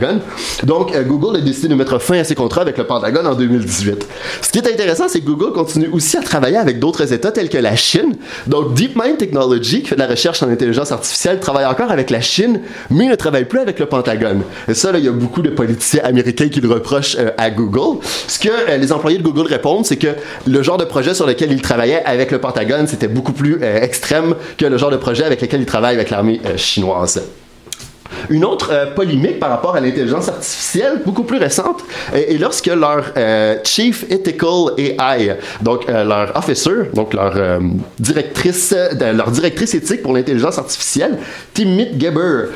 donc, 0.64 0.96
euh, 0.96 1.04
Google 1.04 1.38
a 1.38 1.42
décidé 1.42 1.68
de 1.68 1.76
mettre 1.76 2.00
fin 2.00 2.20
à 2.20 2.24
ses 2.24 2.36
contrats 2.36 2.62
avec 2.62 2.78
le 2.78 2.86
Pentagone 2.86 3.26
en 3.28 3.36
2018. 3.36 4.08
Ce 4.42 4.50
qui 4.50 4.60
est 4.60 4.68
intéressant, 4.68 5.08
c'est 5.08 5.20
que 5.20 5.26
Google 5.26 5.54
continue 5.54 5.90
aussi 5.92 6.18
à 6.18 6.22
travailler 6.22 6.58
avec 6.58 6.80
d'autres 6.80 7.14
États 7.14 7.32
tels 7.32 7.50
que 7.50 7.58
la 7.58 7.76
Chine. 7.76 8.16
Donc, 8.48 8.74
DeepMind 8.74 9.18
Technology, 9.18 9.82
qui 9.82 9.90
fait 9.90 9.96
de 9.96 10.02
la 10.02 10.08
recherche 10.08 10.44
en 10.44 10.50
intelligence 10.50 10.92
artificielle, 10.92 11.40
travaille 11.40 11.66
encore 11.66 11.92
avec 11.92 12.10
la 12.10 12.22
Chine, 12.22 12.62
mais 12.90 13.08
ne 13.08 13.16
travaille 13.16 13.46
plus 13.46 13.60
avec 13.60 13.80
le 13.80 13.86
Pentagone. 13.86 14.42
Et 14.68 14.74
ça, 14.74 14.92
il 14.94 15.06
y 15.06 15.08
a 15.08 15.12
beaucoup 15.12 15.42
de 15.42 15.50
politiciens 15.50 16.04
américains 16.04 16.50
qui 16.50 16.62
le 16.62 16.70
reprochent 16.70 17.18
euh, 17.20 17.32
à 17.38 17.50
Google. 17.50 18.00
Ce 18.28 18.40
que 18.40 18.50
euh, 18.50 18.78
les 18.78 18.92
employés 18.92 19.18
de 19.18 19.24
Google 19.24 19.48
répondent, 19.48 19.86
c'est 19.86 19.98
que 19.98 20.16
le 20.48 20.64
genre 20.64 20.78
de 20.78 20.86
projet 20.86 21.14
sur 21.14 21.26
lequel 21.26 21.52
ils 21.52 21.62
travaillaient 21.62 22.04
avec 22.06 22.32
le 22.32 22.40
Pentagone, 22.40 22.88
c'était 22.88 23.08
beaucoup 23.08 23.34
plus 23.34 23.62
extrême 23.64 24.36
que 24.58 24.66
le 24.66 24.78
genre 24.78 24.92
de 24.92 24.98
projet 24.98 25.24
avec 25.24 25.42
lequel 25.42 25.62
ils 25.62 25.66
travaillent 25.66 25.96
avec 25.96 26.10
l'armée 26.10 26.42
chinoise. 26.58 27.22
Une 28.30 28.46
autre 28.46 28.70
euh, 28.72 28.86
polémique 28.94 29.40
par 29.40 29.50
rapport 29.50 29.76
à 29.76 29.80
l'intelligence 29.80 30.30
artificielle, 30.30 31.02
beaucoup 31.06 31.24
plus 31.24 31.38
récente, 31.38 31.84
est, 32.14 32.40
lorsque 32.40 32.68
leur 32.68 33.12
euh, 33.18 33.58
Chief 33.64 34.06
Ethical 34.10 34.74
AI, 34.78 35.38
donc 35.62 35.90
euh, 35.90 36.04
leur 36.04 36.36
officer, 36.36 36.92
donc 36.94 37.14
leur 37.14 37.34
directrice, 38.00 38.76
leur 39.00 39.32
directrice 39.32 39.74
éthique 39.74 40.02
pour 40.02 40.14
l'intelligence 40.14 40.58
artificielle, 40.58 41.18
Timmy 41.54 41.88
Geber, 42.00 42.50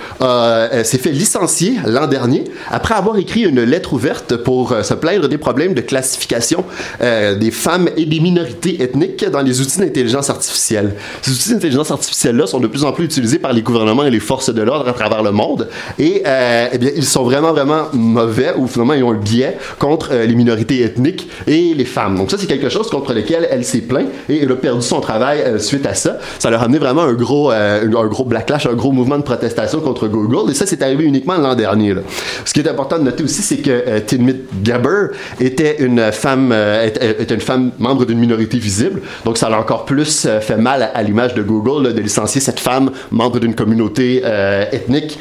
s'est 0.83 0.97
fait 0.97 1.11
licencier 1.11 1.75
l'an 1.85 2.07
dernier 2.07 2.43
après 2.71 2.95
avoir 2.95 3.17
écrit 3.17 3.41
une 3.41 3.61
lettre 3.61 3.93
ouverte 3.93 4.35
pour 4.37 4.75
se 4.81 4.93
plaindre 4.93 5.27
des 5.27 5.37
problèmes 5.37 5.73
de 5.73 5.81
classification 5.81 6.63
des 6.99 7.51
femmes 7.51 7.89
et 7.97 8.05
des 8.05 8.19
minorités 8.19 8.81
ethniques 8.81 9.29
dans 9.29 9.41
les 9.41 9.61
outils 9.61 9.79
d'intelligence 9.79 10.29
artificielle. 10.29 10.95
Ces 11.21 11.31
outils 11.31 11.49
d'intelligence 11.51 11.91
artificielle-là 11.91 12.47
sont 12.47 12.59
de 12.59 12.67
plus 12.67 12.83
en 12.83 12.91
plus 12.91 13.05
utilisés 13.05 13.39
par 13.39 13.53
les 13.53 13.61
gouvernements 13.61 14.03
et 14.03 14.11
les 14.11 14.19
forces 14.19 14.53
de 14.53 14.61
l'ordre 14.61 14.89
à 14.89 14.93
travers 14.93 15.23
le 15.23 15.31
monde 15.31 15.54
Et 15.99 16.23
euh, 16.25 16.67
eh 16.71 16.77
bien, 16.77 16.91
ils 16.95 17.05
sont 17.05 17.23
vraiment, 17.23 17.51
vraiment 17.51 17.83
mauvais, 17.93 18.53
ou 18.57 18.67
finalement, 18.67 18.93
ils 18.93 19.03
ont 19.03 19.11
un 19.11 19.17
biais 19.17 19.57
contre 19.79 20.09
euh, 20.11 20.25
les 20.25 20.35
minorités 20.35 20.81
ethniques 20.81 21.27
et 21.47 21.73
les 21.73 21.85
femmes. 21.85 22.17
Donc 22.17 22.31
ça, 22.31 22.37
c'est 22.37 22.47
quelque 22.47 22.69
chose 22.69 22.89
contre 22.89 23.13
lequel 23.13 23.47
elle 23.49 23.63
s'est 23.63 23.81
plainte 23.81 24.07
et 24.29 24.43
elle 24.43 24.51
a 24.51 24.55
perdu 24.55 24.81
son 24.81 25.01
travail 25.01 25.41
euh, 25.41 25.59
suite 25.59 25.85
à 25.85 25.93
ça. 25.93 26.17
Ça 26.39 26.49
leur 26.49 26.61
a 26.61 26.65
amené 26.65 26.79
vraiment 26.79 27.03
un 27.03 27.13
gros, 27.13 27.51
un 27.51 28.07
gros 28.07 28.25
backlash, 28.25 28.65
un 28.65 28.73
gros 28.73 28.91
mouvement 28.91 29.17
de 29.17 29.23
protestation 29.23 29.79
contre 29.81 30.07
Google. 30.07 30.51
Et 30.51 30.53
ça, 30.53 30.65
c'est 30.65 30.81
arrivé 30.81 31.03
uniquement 31.03 31.37
l'an 31.37 31.55
dernier. 31.55 31.95
Ce 32.45 32.53
qui 32.53 32.61
est 32.61 32.69
important 32.69 32.97
de 32.97 33.03
noter 33.03 33.23
aussi, 33.23 33.41
c'est 33.41 33.57
que 33.57 33.99
Tinmit 33.99 34.41
Gabber 34.61 35.07
était 35.39 35.83
une 35.83 36.11
femme, 36.11 36.53
était, 36.83 37.33
une 37.33 37.41
femme 37.41 37.71
membre 37.79 38.05
d'une 38.05 38.19
minorité 38.19 38.57
visible. 38.57 39.01
Donc 39.25 39.37
ça 39.37 39.49
l'a 39.49 39.59
encore 39.59 39.85
plus 39.85 40.27
fait 40.41 40.57
mal 40.57 40.89
à, 40.93 41.03
l'image 41.03 41.33
de 41.33 41.41
Google 41.41 41.93
de 41.93 42.01
licencier 42.01 42.39
cette 42.41 42.59
femme 42.59 42.91
membre 43.11 43.39
d'une 43.39 43.55
communauté 43.55 44.23
ethnique 44.71 45.17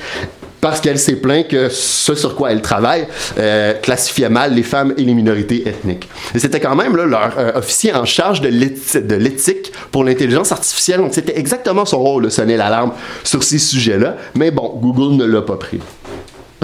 parce 0.65 0.81
qu'elle 0.81 0.99
s'est 0.99 1.17
plaint 1.17 1.47
que 1.47 1.69
ce 1.69 2.15
sur 2.15 2.35
quoi 2.35 2.51
elle 2.51 2.63
travaille 2.63 3.07
euh, 3.37 3.75
classifiait 3.75 4.31
mal 4.31 4.55
les 4.55 4.63
femmes 4.63 4.95
et 4.97 5.03
les 5.03 5.13
minorités 5.13 5.69
ethniques. 5.69 6.09
Et 6.35 6.39
c'était 6.39 6.59
quand 6.59 6.75
même 6.75 6.97
là, 6.97 7.05
leur 7.05 7.39
euh, 7.39 7.53
officier 7.57 7.93
en 7.93 8.07
charge 8.07 8.41
de 8.41 8.49
l'éthique 8.49 9.73
pour 9.91 10.05
l'intelligence 10.05 10.53
artificielle. 10.53 11.01
Donc 11.01 11.13
c'était 11.13 11.39
exactement 11.39 11.85
son 11.85 11.99
rôle 11.99 12.25
de 12.25 12.29
sonner 12.31 12.57
l'alarme 12.57 12.93
sur 13.25 13.43
ces 13.43 13.59
sujets-là. 13.59 14.17
Mais 14.37 14.51
bon, 14.51 14.73
Google 14.81 15.17
ne 15.17 15.27
l'a 15.27 15.43
pas 15.43 15.57
pris. 15.57 15.81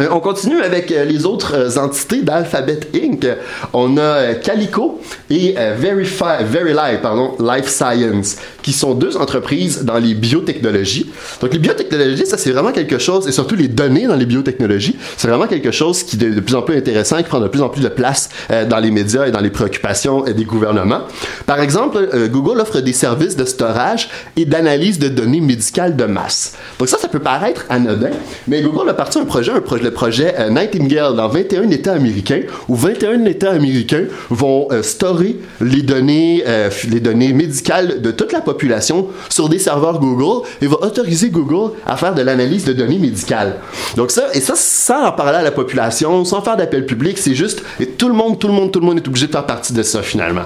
Euh, 0.01 0.09
on 0.11 0.21
continue 0.21 0.61
avec 0.63 0.91
euh, 0.91 1.05
les 1.05 1.27
autres 1.27 1.55
euh, 1.55 1.81
entités 1.81 2.23
d'Alphabet 2.23 2.81
Inc. 2.95 3.27
On 3.73 3.99
a 3.99 4.35
Calico 4.35 5.01
et 5.29 5.55
Verify, 5.77 6.45
Verilife, 6.45 7.01
pardon, 7.03 7.37
Life 7.41 7.69
Science, 7.69 8.37
qui 8.63 8.73
sont 8.73 8.95
deux 8.95 9.17
entreprises 9.17 9.85
dans 9.85 9.99
les 9.99 10.15
biotechnologies. 10.15 11.11
Donc 11.41 11.53
les 11.53 11.59
biotechnologies, 11.59 12.27
ça 12.27 12.37
c'est 12.37 12.51
vraiment 12.51 12.73
quelque 12.73 12.99
chose, 12.99 13.29
et 13.29 13.33
surtout 13.33 13.55
les 13.55 13.69
données 13.69 14.07
dans 14.07 14.17
les 14.17 14.27
biotechnologies, 14.27 14.97
c'est 15.17 15.29
vraiment 15.29 15.47
quelque 15.47 15.71
chose 15.71 16.03
qui 16.03 16.17
est 16.17 16.31
de 16.31 16.41
plus 16.41 16.55
en 16.55 16.63
plus 16.63 16.77
intéressant, 16.77 17.19
qui 17.19 17.25
prend 17.25 17.41
de 17.41 17.49
plus 17.49 17.63
en 17.63 17.69
plus 17.69 17.83
de 17.83 17.89
place 17.89 18.29
dans 18.69 18.79
les 18.79 18.91
médias 18.91 19.27
et 19.27 19.31
dans 19.31 19.41
les 19.41 19.51
préoccupations 19.51 20.23
des 20.23 20.45
gouvernements. 20.45 21.03
Par 21.47 21.61
exemple, 21.61 22.09
Google 22.31 22.61
offre 22.61 22.81
des 22.81 22.93
services 22.93 23.37
de 23.37 23.45
storage 23.45 24.11
et 24.37 24.45
d'analyse 24.45 24.99
de 24.99 25.09
données 25.09 25.41
médicales 25.41 25.97
de 25.97 26.05
masse. 26.05 26.55
Donc 26.79 26.89
ça, 26.89 26.99
ça 26.99 27.09
peut 27.09 27.21
paraître 27.21 27.67
anodin, 27.69 28.11
mais 28.49 28.63
Google 28.63 28.89
a 28.91 28.95
parti 28.95 29.19
un 29.19 29.25
projet, 29.25 29.53
un 29.53 29.61
projet 29.61 29.90
le 29.91 29.95
projet 29.95 30.35
euh, 30.39 30.51
Nightingale 30.51 31.17
dans 31.17 31.29
21 31.29 31.69
États 31.71 31.95
américains, 31.95 32.43
où 32.69 32.77
21 32.77 33.25
États 33.25 33.51
américains 33.51 34.05
vont 34.31 34.69
euh, 34.71 34.83
storer 34.83 35.37
les 35.61 35.83
données, 35.83 36.45
euh, 36.47 36.71
les 36.89 37.01
données 37.01 37.33
médicales 37.33 38.01
de 38.01 38.11
toute 38.13 38.33
la 38.33 38.41
population 38.41 39.09
sur 39.29 39.49
des 39.49 39.59
serveurs 39.59 39.99
Google 39.99 40.47
et 40.63 40.69
va 40.69 40.77
autoriser 40.83 41.31
Google 41.31 41.73
à 41.87 41.97
faire 41.97 42.15
de 42.15 42.23
l'analyse 42.23 42.65
de 42.65 42.73
données 42.73 42.99
médicales. 42.99 43.57
Donc 43.97 44.13
ça, 44.13 44.29
et 44.33 44.41
ça 44.41 44.55
sans 44.55 45.07
en 45.07 45.13
parler 45.13 45.39
à 45.39 45.43
la 45.43 45.51
population, 45.51 46.25
sans 46.25 46.41
faire 46.41 46.57
d'appel 46.57 46.87
public, 46.87 47.19
c'est 47.19 47.35
juste, 47.35 47.63
et 47.81 47.87
tout 47.87 48.09
le 48.09 48.15
monde, 48.15 48.39
tout 48.39 48.47
le 48.47 48.55
monde, 48.55 48.71
tout 48.71 48.81
le 48.81 48.87
monde 48.87 48.99
est 48.99 49.09
obligé 49.09 49.27
de 49.27 49.33
faire 49.33 49.47
partie 49.47 49.73
de 49.73 49.83
ça 49.83 50.03
finalement. 50.03 50.45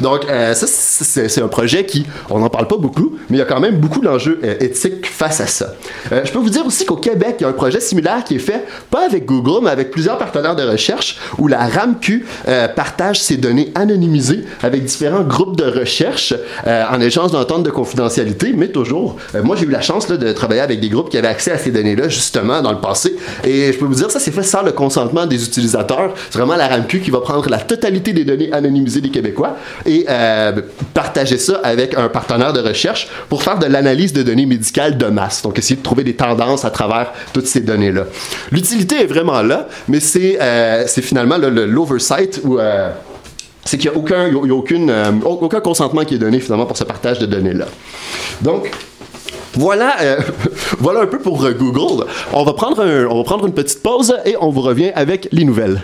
Donc 0.00 0.22
ça, 0.24 0.66
c'est 0.66 1.42
un 1.42 1.48
projet 1.48 1.86
qui, 1.86 2.06
on 2.28 2.40
n'en 2.40 2.48
parle 2.48 2.66
pas 2.66 2.76
beaucoup, 2.76 3.16
mais 3.28 3.36
il 3.36 3.40
y 3.40 3.42
a 3.42 3.46
quand 3.46 3.60
même 3.60 3.76
beaucoup 3.76 4.00
d'enjeux 4.00 4.40
éthiques 4.60 5.06
face 5.06 5.40
à 5.40 5.46
ça. 5.46 5.74
je 6.10 6.30
peux 6.32 6.38
vous 6.38 6.50
dire 6.50 6.66
aussi 6.66 6.84
qu'au 6.84 6.96
Québec, 6.96 7.36
il 7.38 7.42
y 7.42 7.46
a 7.46 7.48
un 7.48 7.52
projet 7.52 7.80
similaire 7.80 8.24
qui 8.24 8.36
est 8.36 8.40
fait 8.40 8.64
pas 8.90 9.06
avec 9.06 9.24
Google, 9.24 9.64
mais 9.64 9.70
avec 9.70 9.90
plusieurs 9.90 10.18
partenaires 10.18 10.56
de 10.56 10.62
recherche, 10.62 11.18
où 11.38 11.48
la 11.48 11.66
RAMQ 11.66 12.26
euh, 12.48 12.68
partage 12.68 13.20
ses 13.20 13.36
données 13.36 13.70
anonymisées 13.74 14.44
avec 14.62 14.84
différents 14.84 15.22
groupes 15.22 15.56
de 15.56 15.64
recherche 15.64 16.34
euh, 16.66 16.84
en 16.90 17.00
échange 17.00 17.32
d'entente 17.32 17.62
de 17.62 17.70
confidentialité, 17.70 18.52
mais 18.56 18.68
toujours. 18.68 19.16
Euh, 19.34 19.42
moi, 19.42 19.56
j'ai 19.56 19.66
eu 19.66 19.70
la 19.70 19.80
chance 19.80 20.06
de 20.06 20.32
travailler 20.32 20.60
avec 20.60 20.80
des 20.80 20.88
groupes 20.88 21.10
qui 21.10 21.18
avaient 21.18 21.28
accès 21.28 21.52
à 21.52 21.58
ces 21.58 21.70
données-là, 21.70 22.08
justement, 22.08 22.62
dans 22.62 22.72
le 22.72 22.80
passé. 22.80 23.16
Et 23.44 23.72
je 23.72 23.78
peux 23.78 23.84
vous 23.84 23.94
dire, 23.94 24.10
ça, 24.10 24.20
c'est 24.20 24.30
fait 24.30 24.42
sans 24.42 24.62
le 24.62 24.72
consentement 24.72 25.26
des 25.26 25.44
utilisateurs. 25.44 26.14
C'est 26.30 26.38
vraiment 26.38 26.56
la 26.56 26.68
RAMQ 26.68 27.00
qui 27.00 27.10
va 27.10 27.20
prendre 27.20 27.48
la 27.48 27.58
totalité 27.58 28.12
des 28.12 28.24
données 28.24 28.52
anonymisées 28.52 29.00
des 29.00 29.10
Québécois 29.10 29.56
et 29.86 30.06
partager 30.94 31.38
ça 31.38 31.60
avec 31.62 31.96
un 31.96 32.08
partenaire 32.08 32.52
de 32.52 32.60
recherche 32.60 33.08
pour 33.28 33.42
faire 33.42 33.58
de 33.58 33.66
l'analyse 33.66 34.12
de 34.12 34.22
données 34.22 34.46
médicales 34.46 34.98
de 34.98 35.06
masse. 35.06 35.42
Donc, 35.42 35.58
essayer 35.58 35.76
de 35.76 35.82
trouver 35.82 36.04
des 36.04 36.14
tendances 36.14 36.64
à 36.64 36.70
travers 36.70 37.12
toutes 37.32 37.46
ces 37.46 37.60
données-là 37.60 38.04
l'utilité 38.60 39.02
est 39.02 39.06
vraiment 39.06 39.40
là, 39.42 39.68
mais 39.88 40.00
c'est 40.00 40.38
euh, 40.40 40.86
finalement 40.86 41.38
l'oversight 41.38 42.40
où 42.44 42.58
euh, 42.58 42.90
c'est 43.64 43.78
qu'il 43.78 43.90
n'y 43.90 43.96
a, 43.96 43.98
aucun, 43.98 44.34
aucune, 44.34 44.90
euh, 44.90 45.12
aucun 45.24 45.60
consentement 45.60 46.04
qui 46.04 46.14
est 46.14 46.18
donné 46.18 46.40
finalement 46.40 46.66
pour 46.66 46.76
ce 46.76 46.84
partage 46.84 47.18
de 47.18 47.26
données-là. 47.26 47.66
Donc, 48.42 48.70
voilà, 49.54 49.96
voilà 50.78 51.00
un 51.00 51.06
peu 51.06 51.18
pour 51.18 51.38
Google. 51.52 52.04
On 52.32 52.44
va, 52.44 52.52
prendre 52.52 52.84
on 53.10 53.16
va 53.16 53.24
prendre 53.24 53.46
une 53.46 53.54
petite 53.54 53.82
pause 53.82 54.14
et 54.26 54.36
on 54.40 54.50
vous 54.50 54.60
revient 54.60 54.92
avec 54.94 55.28
les 55.32 55.44
nouvelles. 55.44 55.82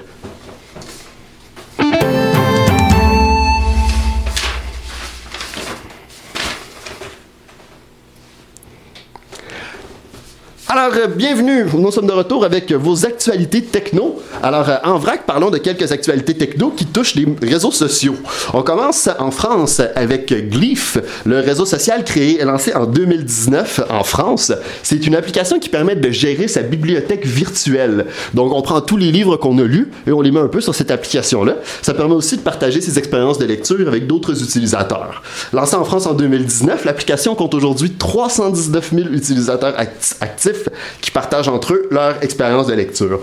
Alors, 10.78 10.95
euh, 10.99 11.06
bienvenue. 11.06 11.64
Nous 11.73 11.90
sommes 11.90 12.06
de 12.06 12.12
retour 12.12 12.45
avec 12.45 12.71
vos 12.71 13.06
actualités 13.06 13.62
techno. 13.62 14.21
Alors, 14.42 14.68
euh, 14.68 14.76
en 14.85 14.99
vrac, 14.99 15.25
parlons 15.25 15.49
de 15.49 15.56
quelques 15.56 15.90
actualités 15.90 16.35
techno 16.35 16.68
qui 16.68 16.85
touchent 16.85 17.14
les 17.14 17.26
réseaux 17.40 17.71
sociaux. 17.71 18.16
On 18.52 18.61
commence 18.61 19.09
en 19.18 19.30
France 19.30 19.80
avec 19.95 20.50
Glyph, 20.50 20.99
le 21.25 21.40
réseau 21.40 21.64
social 21.64 22.04
créé 22.04 22.42
et 22.42 22.45
lancé 22.45 22.75
en 22.75 22.85
2019 22.85 23.85
en 23.88 24.04
France. 24.04 24.52
C'est 24.83 25.06
une 25.06 25.14
application 25.14 25.59
qui 25.59 25.71
permet 25.71 25.97
de 25.97 26.11
gérer 26.11 26.47
sa 26.47 26.61
bibliothèque 26.61 27.25
virtuelle. 27.25 28.04
Donc, 28.35 28.52
on 28.52 28.61
prend 28.61 28.83
tous 28.83 28.99
les 28.99 29.11
livres 29.11 29.38
qu'on 29.38 29.56
a 29.56 29.62
lus 29.62 29.88
et 30.06 30.12
on 30.12 30.21
les 30.21 30.30
met 30.30 30.40
un 30.40 30.49
peu 30.49 30.61
sur 30.61 30.75
cette 30.75 30.90
application-là. 30.90 31.54
Ça 31.80 31.95
permet 31.95 32.14
aussi 32.14 32.37
de 32.37 32.42
partager 32.42 32.83
ses 32.83 32.99
expériences 32.99 33.38
de 33.38 33.47
lecture 33.47 33.88
avec 33.88 34.06
d'autres 34.06 34.42
utilisateurs. 34.42 35.23
Lancé 35.54 35.75
en 35.75 35.85
France 35.85 36.04
en 36.04 36.12
2019, 36.12 36.85
l'application 36.85 37.35
compte 37.35 37.54
aujourd'hui 37.54 37.92
319 37.92 38.90
000 38.95 39.09
utilisateurs 39.09 39.75
actifs 40.21 40.65
qui 41.00 41.11
partagent 41.11 41.49
entre 41.49 41.75
eux 41.75 41.88
leur 41.90 42.23
expérience 42.23 42.66
de 42.66 42.75
lecture. 42.75 43.20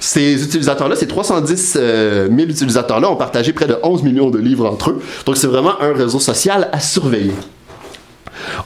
Ces 0.00 0.42
utilisateurs-là, 0.44 0.96
ces 0.96 1.06
310 1.06 1.72
000 1.72 1.84
euh, 1.84 2.28
utilisateurs-là 2.30 3.10
ont 3.10 3.16
partagé 3.16 3.52
près 3.52 3.66
de 3.66 3.76
11 3.82 4.02
millions 4.02 4.30
de 4.30 4.38
livres 4.38 4.66
entre 4.66 4.90
eux. 4.90 5.02
Donc 5.26 5.36
c'est 5.36 5.46
vraiment 5.46 5.80
un 5.80 5.92
réseau 5.92 6.20
social 6.20 6.68
à 6.72 6.80
surveiller. 6.80 7.34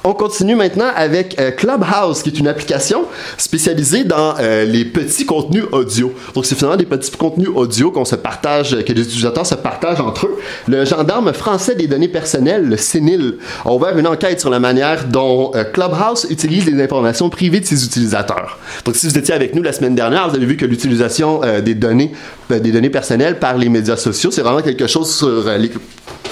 On 0.05 0.13
continue 0.15 0.57
maintenant 0.57 0.91
avec 0.95 1.41
euh, 1.41 1.51
Clubhouse, 1.51 2.23
qui 2.23 2.31
est 2.31 2.39
une 2.39 2.49
application 2.49 3.05
spécialisée 3.39 4.05
dans 4.05 4.35
euh, 4.41 4.65
les 4.65 4.85
petits 4.85 5.27
contenus 5.27 5.65
audio. 5.73 6.13
Donc, 6.35 6.47
c'est 6.47 6.55
finalement 6.55 6.77
des 6.77 6.87
petits 6.87 7.11
contenus 7.11 7.49
audio 7.55 7.91
qu'on 7.91 8.05
se 8.05 8.17
partage, 8.17 8.85
que 8.85 8.93
les 8.93 9.03
utilisateurs 9.03 9.47
se 9.47 9.55
partagent 9.55 10.01
entre 10.01 10.27
eux. 10.27 10.39
Le 10.69 10.85
gendarme 10.85 11.33
français 11.33 11.75
des 11.75 11.87
données 11.87 12.09
personnelles, 12.09 12.65
le 12.67 12.77
CNIL, 12.77 13.39
a 13.65 13.73
ouvert 13.73 13.97
une 13.99 14.07
enquête 14.07 14.41
sur 14.41 14.51
la 14.51 14.61
manière 14.61 15.07
dont 15.07 15.53
euh, 15.55 15.65
Clubhouse 15.65 16.27
utilise 16.31 16.67
les 16.67 16.83
informations 16.83 17.31
privées 17.31 17.61
de 17.61 17.67
ses 17.67 17.85
utilisateurs. 17.85 18.59
Donc, 18.85 18.97
si 18.97 19.07
vous 19.07 19.19
étiez 19.19 19.35
avec 19.35 19.55
nous 19.55 19.63
la 19.63 19.73
semaine 19.73 19.95
dernière, 19.95 20.29
vous 20.29 20.37
avez 20.37 20.47
vu 20.47 20.57
que 20.57 20.67
l'utilisation 20.67 21.41
des 21.65 21.75
données, 21.75 22.13
des 22.51 22.73
données 22.73 22.91
personnelles 22.91 23.39
par 23.39 23.57
les 23.57 23.69
médias 23.69 23.97
sociaux, 23.97 24.31
c'est 24.31 24.43
vraiment 24.43 24.63
quelque 24.63 24.87
chose 24.87 25.15
sur 25.15 25.43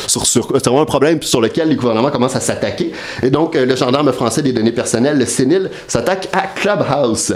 c'est 0.07 0.67
vraiment 0.67 0.83
un 0.83 0.87
problème 0.87 1.23
sur 1.23 1.41
lequel 1.41 1.69
les 1.69 1.77
gouvernements 1.77 2.11
commencent 2.11 2.37
à 2.37 2.41
s'attaquer. 2.41 2.93
Donc, 3.31 3.57
euh, 3.57 3.65
le 3.65 3.77
gendarme 3.77 4.13
français 4.13 4.43
des 4.43 4.53
données 4.53 4.73
personnelles, 4.73 5.19
le 5.19 5.25
CNIL, 5.25 5.71
s'attaque 5.87 6.29
à 6.33 6.43
Clubhouse. 6.49 7.35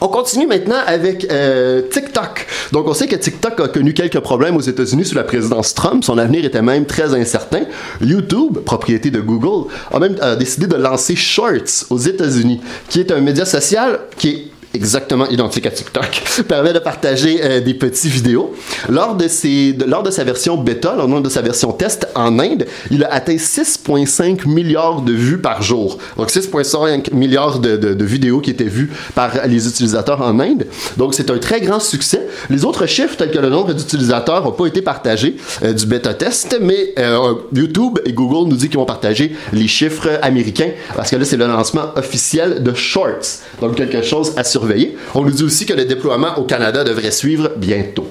On 0.00 0.08
continue 0.08 0.46
maintenant 0.46 0.78
avec 0.86 1.26
euh, 1.30 1.82
TikTok. 1.90 2.46
Donc, 2.72 2.86
on 2.88 2.94
sait 2.94 3.06
que 3.06 3.16
TikTok 3.16 3.60
a 3.60 3.68
connu 3.68 3.92
quelques 3.92 4.20
problèmes 4.20 4.56
aux 4.56 4.60
États-Unis 4.60 5.04
sous 5.04 5.14
la 5.14 5.24
présidence 5.24 5.74
Trump. 5.74 6.02
Son 6.02 6.18
avenir 6.18 6.44
était 6.44 6.62
même 6.62 6.86
très 6.86 7.14
incertain. 7.14 7.62
YouTube, 8.00 8.58
propriété 8.60 9.10
de 9.10 9.20
Google, 9.20 9.70
a 9.92 9.98
même 9.98 10.16
décidé 10.38 10.66
de 10.66 10.76
lancer 10.76 11.14
Shorts 11.14 11.86
aux 11.90 11.98
États-Unis, 11.98 12.60
qui 12.88 13.00
est 13.00 13.10
un 13.10 13.20
média 13.20 13.44
social 13.44 14.00
qui 14.16 14.28
est 14.28 14.55
exactement 14.76 15.26
identique 15.28 15.66
à 15.66 15.70
TikTok, 15.70 16.22
permet 16.48 16.72
de 16.72 16.78
partager 16.78 17.40
euh, 17.42 17.60
des 17.60 17.74
petits 17.74 18.08
vidéos. 18.08 18.54
Lors 18.88 19.16
de, 19.16 19.26
ses, 19.26 19.76
lors 19.86 20.02
de 20.02 20.10
sa 20.10 20.22
version 20.24 20.56
bêta, 20.56 20.94
lors 20.94 21.20
de 21.20 21.28
sa 21.28 21.42
version 21.42 21.72
test 21.72 22.06
en 22.14 22.38
Inde, 22.38 22.66
il 22.90 23.02
a 23.04 23.12
atteint 23.12 23.36
6,5 23.36 24.46
milliards 24.48 25.02
de 25.02 25.12
vues 25.12 25.38
par 25.38 25.62
jour. 25.62 25.98
Donc 26.16 26.30
6,5 26.30 27.14
milliards 27.14 27.58
de, 27.58 28.04
vidéos 28.04 28.40
qui 28.40 28.50
étaient 28.50 28.64
vues 28.64 28.90
par 29.14 29.46
les 29.46 29.66
utilisateurs 29.66 30.20
en 30.22 30.38
Inde. 30.38 30.66
Donc 30.96 31.14
c'est 31.14 31.30
un 31.30 31.38
très 31.38 31.60
grand 31.60 31.80
succès. 31.80 32.26
Les 32.50 32.64
autres 32.64 32.86
chiffres, 32.86 33.16
tels 33.16 33.30
que 33.30 33.38
le 33.38 33.48
nombre 33.48 33.72
d'utilisateurs, 33.72 34.44
n'ont 34.44 34.52
pas 34.52 34.66
été 34.66 34.82
partagés 34.82 35.36
euh, 35.64 35.72
du 35.72 35.86
bêta 35.86 36.14
test, 36.14 36.58
mais 36.60 36.92
euh, 36.98 37.34
YouTube 37.52 37.98
et 38.04 38.12
Google 38.12 38.48
nous 38.48 38.56
disent 38.56 38.68
qu'ils 38.68 38.78
vont 38.78 38.84
partager 38.84 39.34
les 39.52 39.66
chiffres 39.66 40.18
américains 40.22 40.70
parce 40.94 41.10
que 41.10 41.16
là 41.16 41.24
c'est 41.24 41.36
le 41.36 41.46
lancement 41.46 41.86
officiel 41.96 42.62
de 42.62 42.74
Shorts. 42.74 43.40
Donc 43.60 43.76
quelque 43.76 44.02
chose 44.02 44.32
à 44.36 44.44
surveiller 44.44 44.65
on 45.14 45.22
nous 45.22 45.30
dit 45.30 45.44
aussi 45.44 45.66
que 45.66 45.74
le 45.74 45.84
déploiement 45.84 46.38
au 46.38 46.42
Canada 46.42 46.84
devrait 46.84 47.10
suivre 47.10 47.52
bientôt. 47.56 48.08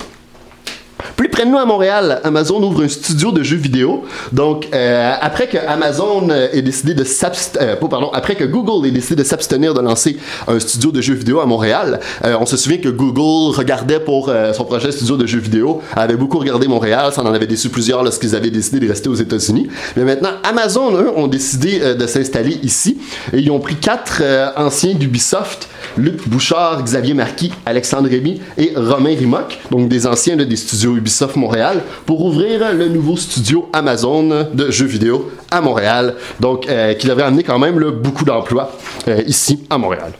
Plus 1.15 1.29
près 1.29 1.45
de 1.45 1.49
nous 1.49 1.57
à 1.57 1.65
Montréal, 1.65 2.19
Amazon 2.23 2.61
ouvre 2.61 2.83
un 2.83 2.89
studio 2.89 3.31
de 3.31 3.41
jeux 3.41 3.55
vidéo. 3.55 4.03
Donc, 4.33 4.67
euh, 4.73 5.13
après 5.21 5.47
que 5.47 5.57
Amazon 5.57 6.29
ait 6.29 6.61
décidé 6.61 6.93
de 6.93 7.03
que 7.03 8.43
Google 8.43 8.87
ait 8.87 8.91
décidé 8.91 9.23
de 9.23 9.27
s'abstenir 9.27 9.73
de 9.73 9.79
lancer 9.79 10.17
un 10.47 10.59
studio 10.59 10.91
de 10.91 10.99
jeux 11.01 11.13
vidéo 11.13 11.39
à 11.39 11.45
Montréal, 11.45 11.99
on 12.23 12.45
se 12.45 12.57
souvient 12.57 12.79
que 12.79 12.89
Google 12.89 13.55
regardait 13.55 13.99
pour 13.99 14.31
son 14.53 14.65
projet 14.65 14.91
studio 14.91 15.15
de 15.15 15.25
jeux 15.25 15.39
vidéo, 15.39 15.81
avait 15.95 16.15
beaucoup 16.15 16.39
regardé 16.39 16.67
Montréal, 16.67 17.11
ça 17.13 17.21
en 17.21 17.33
avait 17.33 17.47
déçu 17.47 17.69
plusieurs 17.69 18.03
lorsqu'ils 18.03 18.35
avaient 18.35 18.49
décidé 18.49 18.79
de 18.79 18.89
rester 18.89 19.07
aux 19.07 19.15
États-Unis. 19.15 19.67
Mais 19.95 20.03
maintenant, 20.03 20.31
Amazon, 20.43 20.93
eux, 20.93 21.11
ont 21.15 21.27
décidé 21.27 21.95
de 21.95 22.07
s'installer 22.07 22.59
ici 22.63 22.97
et 23.31 23.39
ils 23.39 23.51
ont 23.51 23.59
pris 23.59 23.75
quatre 23.75 24.21
anciens 24.57 24.93
d'Ubisoft 24.93 25.69
Luc 25.97 26.27
Bouchard, 26.27 26.83
Xavier 26.83 27.13
Marquis, 27.13 27.51
Alexandre 27.65 28.09
Rémy 28.09 28.41
et 28.57 28.73
Romain 28.75 29.15
Rimoc, 29.15 29.59
donc 29.71 29.87
des 29.87 30.07
anciens 30.07 30.35
des 30.35 30.55
studios 30.55 30.95
Ubisoft 30.95 31.35
Montréal, 31.35 31.81
pour 32.05 32.23
ouvrir 32.25 32.73
le 32.73 32.87
nouveau 32.87 33.17
studio 33.17 33.69
Amazon 33.73 34.47
de 34.53 34.71
jeux 34.71 34.85
vidéo 34.85 35.31
à 35.51 35.61
Montréal, 35.61 36.15
donc 36.39 36.67
euh, 36.67 36.93
qui 36.93 37.07
devrait 37.07 37.23
amener 37.23 37.43
quand 37.43 37.59
même 37.59 37.79
beaucoup 37.91 38.25
d'emplois 38.25 38.71
euh, 39.07 39.21
ici 39.25 39.59
à 39.69 39.77
Montréal. 39.77 40.11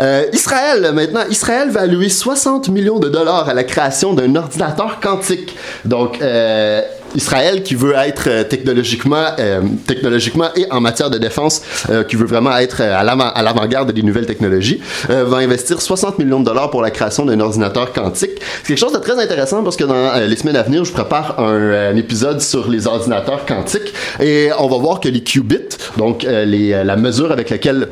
Euh, 0.00 0.24
Israël, 0.32 0.90
maintenant, 0.92 1.24
Israël 1.30 1.70
va 1.70 1.82
allouer 1.82 2.08
60 2.08 2.68
millions 2.68 2.98
de 2.98 3.08
dollars 3.08 3.48
à 3.48 3.54
la 3.54 3.64
création 3.64 4.12
d'un 4.12 4.34
ordinateur 4.34 4.98
quantique. 5.00 5.54
Donc, 5.84 6.18
Israël 7.14 7.62
qui 7.62 7.74
veut 7.74 7.94
être 7.94 8.28
euh, 8.28 8.44
technologiquement, 8.44 9.26
euh, 9.38 9.62
technologiquement 9.86 10.48
et 10.56 10.66
en 10.70 10.80
matière 10.80 11.10
de 11.10 11.18
défense, 11.18 11.62
euh, 11.90 12.04
qui 12.04 12.16
veut 12.16 12.26
vraiment 12.26 12.56
être 12.56 12.80
à 12.80 13.02
l'avant-garde 13.42 13.92
des 13.92 14.02
nouvelles 14.02 14.26
technologies, 14.26 14.80
va 15.08 15.38
investir 15.38 15.80
60 15.80 16.18
millions 16.18 16.40
de 16.40 16.44
dollars 16.44 16.70
pour 16.70 16.82
la 16.82 16.90
création 16.90 17.24
d'un 17.24 17.38
ordinateur 17.40 17.92
quantique. 17.92 18.32
C'est 18.62 18.68
quelque 18.68 18.78
chose 18.78 18.92
de 18.92 18.98
très 18.98 19.18
intéressant 19.18 19.62
parce 19.62 19.76
que 19.76 19.84
dans 19.84 20.14
les 20.26 20.36
semaines 20.36 20.56
à 20.56 20.62
venir, 20.62 20.84
je 20.84 20.92
prépare 20.92 21.38
un, 21.40 21.94
épisode 21.96 22.40
sur 22.40 22.68
les 22.68 22.86
ordinateurs 22.86 23.46
quantiques 23.46 23.92
et 24.20 24.50
on 24.58 24.68
va 24.68 24.78
voir 24.78 25.00
que 25.00 25.08
les 25.08 25.22
qubits, 25.22 25.76
donc 25.96 26.22
les, 26.22 26.84
la 26.84 26.96
mesure 26.96 27.30
avec 27.30 27.50
laquelle 27.50 27.88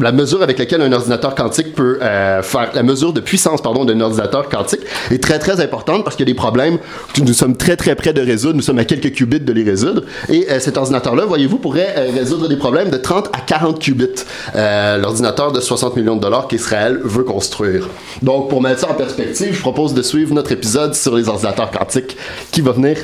la 0.00 0.12
mesure 0.12 0.42
avec 0.42 0.58
laquelle 0.58 0.82
un 0.82 0.92
ordinateur 0.92 1.34
quantique 1.34 1.74
peut 1.74 1.98
euh, 2.02 2.42
faire 2.42 2.70
la 2.74 2.82
mesure 2.82 3.12
de 3.12 3.20
puissance 3.20 3.60
pardon 3.60 3.84
d'un 3.84 4.00
ordinateur 4.00 4.48
quantique 4.48 4.80
est 5.10 5.22
très 5.22 5.38
très 5.38 5.60
importante 5.60 6.04
parce 6.04 6.16
qu'il 6.16 6.26
y 6.26 6.30
a 6.30 6.32
des 6.32 6.36
problèmes. 6.38 6.78
Que 7.14 7.20
nous 7.20 7.32
sommes 7.32 7.56
très 7.56 7.76
très 7.76 7.94
près 7.94 8.12
de 8.12 8.20
résoudre. 8.20 8.56
Nous 8.56 8.62
sommes 8.62 8.78
à 8.78 8.84
quelques 8.84 9.12
qubits 9.12 9.40
de 9.40 9.52
les 9.52 9.64
résoudre. 9.64 10.02
Et 10.28 10.46
euh, 10.50 10.60
cet 10.60 10.76
ordinateur 10.76 11.14
là 11.16 11.24
voyez-vous 11.24 11.58
pourrait 11.58 11.94
euh, 11.96 12.10
résoudre 12.14 12.48
des 12.48 12.56
problèmes 12.56 12.90
de 12.90 12.96
30 12.96 13.28
à 13.32 13.40
40 13.40 13.78
qubits 13.78 14.24
l'ordinateur 14.54 15.52
de 15.52 15.60
60 15.60 15.96
millions 15.96 16.16
de 16.16 16.20
dollars 16.20 16.48
qu'Israël 16.48 16.98
veut 17.02 17.24
construire. 17.24 17.88
Donc 18.22 18.48
pour 18.48 18.60
mettre 18.62 18.80
ça 18.80 18.90
en 18.90 18.94
perspective 18.94 19.54
je 19.54 19.60
propose 19.60 19.94
de 19.94 20.02
suivre 20.02 20.34
notre 20.34 20.52
épisode 20.52 20.94
sur 20.94 21.14
les 21.16 21.28
ordinateurs 21.28 21.70
quantiques 21.70 22.16
qui 22.50 22.60
va 22.60 22.72
venir 22.72 22.96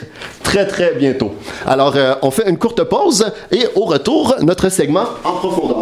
très 0.43 0.67
très 0.67 0.95
bientôt. 0.95 1.35
Alors 1.67 1.95
on 2.23 2.31
fait 2.31 2.49
une 2.49 2.59
courte 2.59 2.83
pause 2.85 3.27
et 3.51 3.65
au 3.75 3.85
retour 3.85 4.37
notre 4.41 4.69
segment 4.69 5.05
en 5.25 5.33
profondeur 5.33 5.78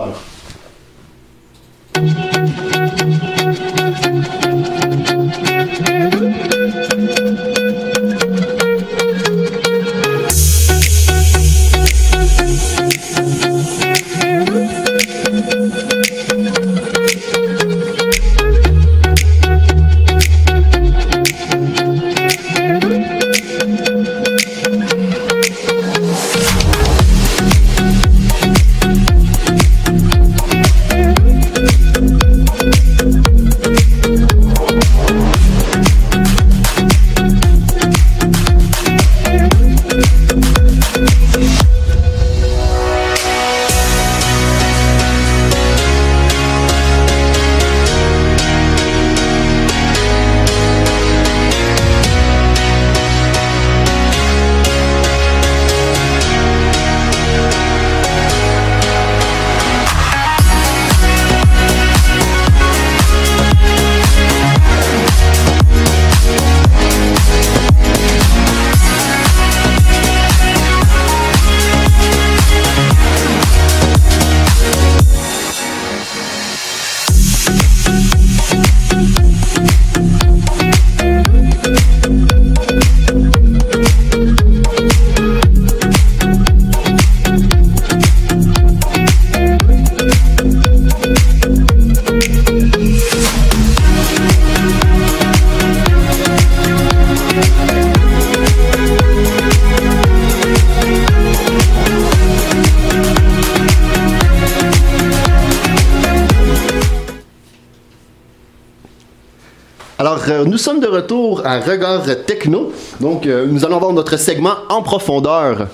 nous 110.28 110.58
sommes 110.58 110.80
de 110.80 110.86
retour 110.86 111.42
à 111.44 111.60
Regard 111.60 112.04
Techno. 112.26 112.72
Donc, 113.00 113.26
euh, 113.26 113.46
nous 113.46 113.64
allons 113.64 113.78
voir 113.78 113.92
notre 113.92 114.16
segment 114.16 114.54
en 114.68 114.82
profondeur 114.82 115.68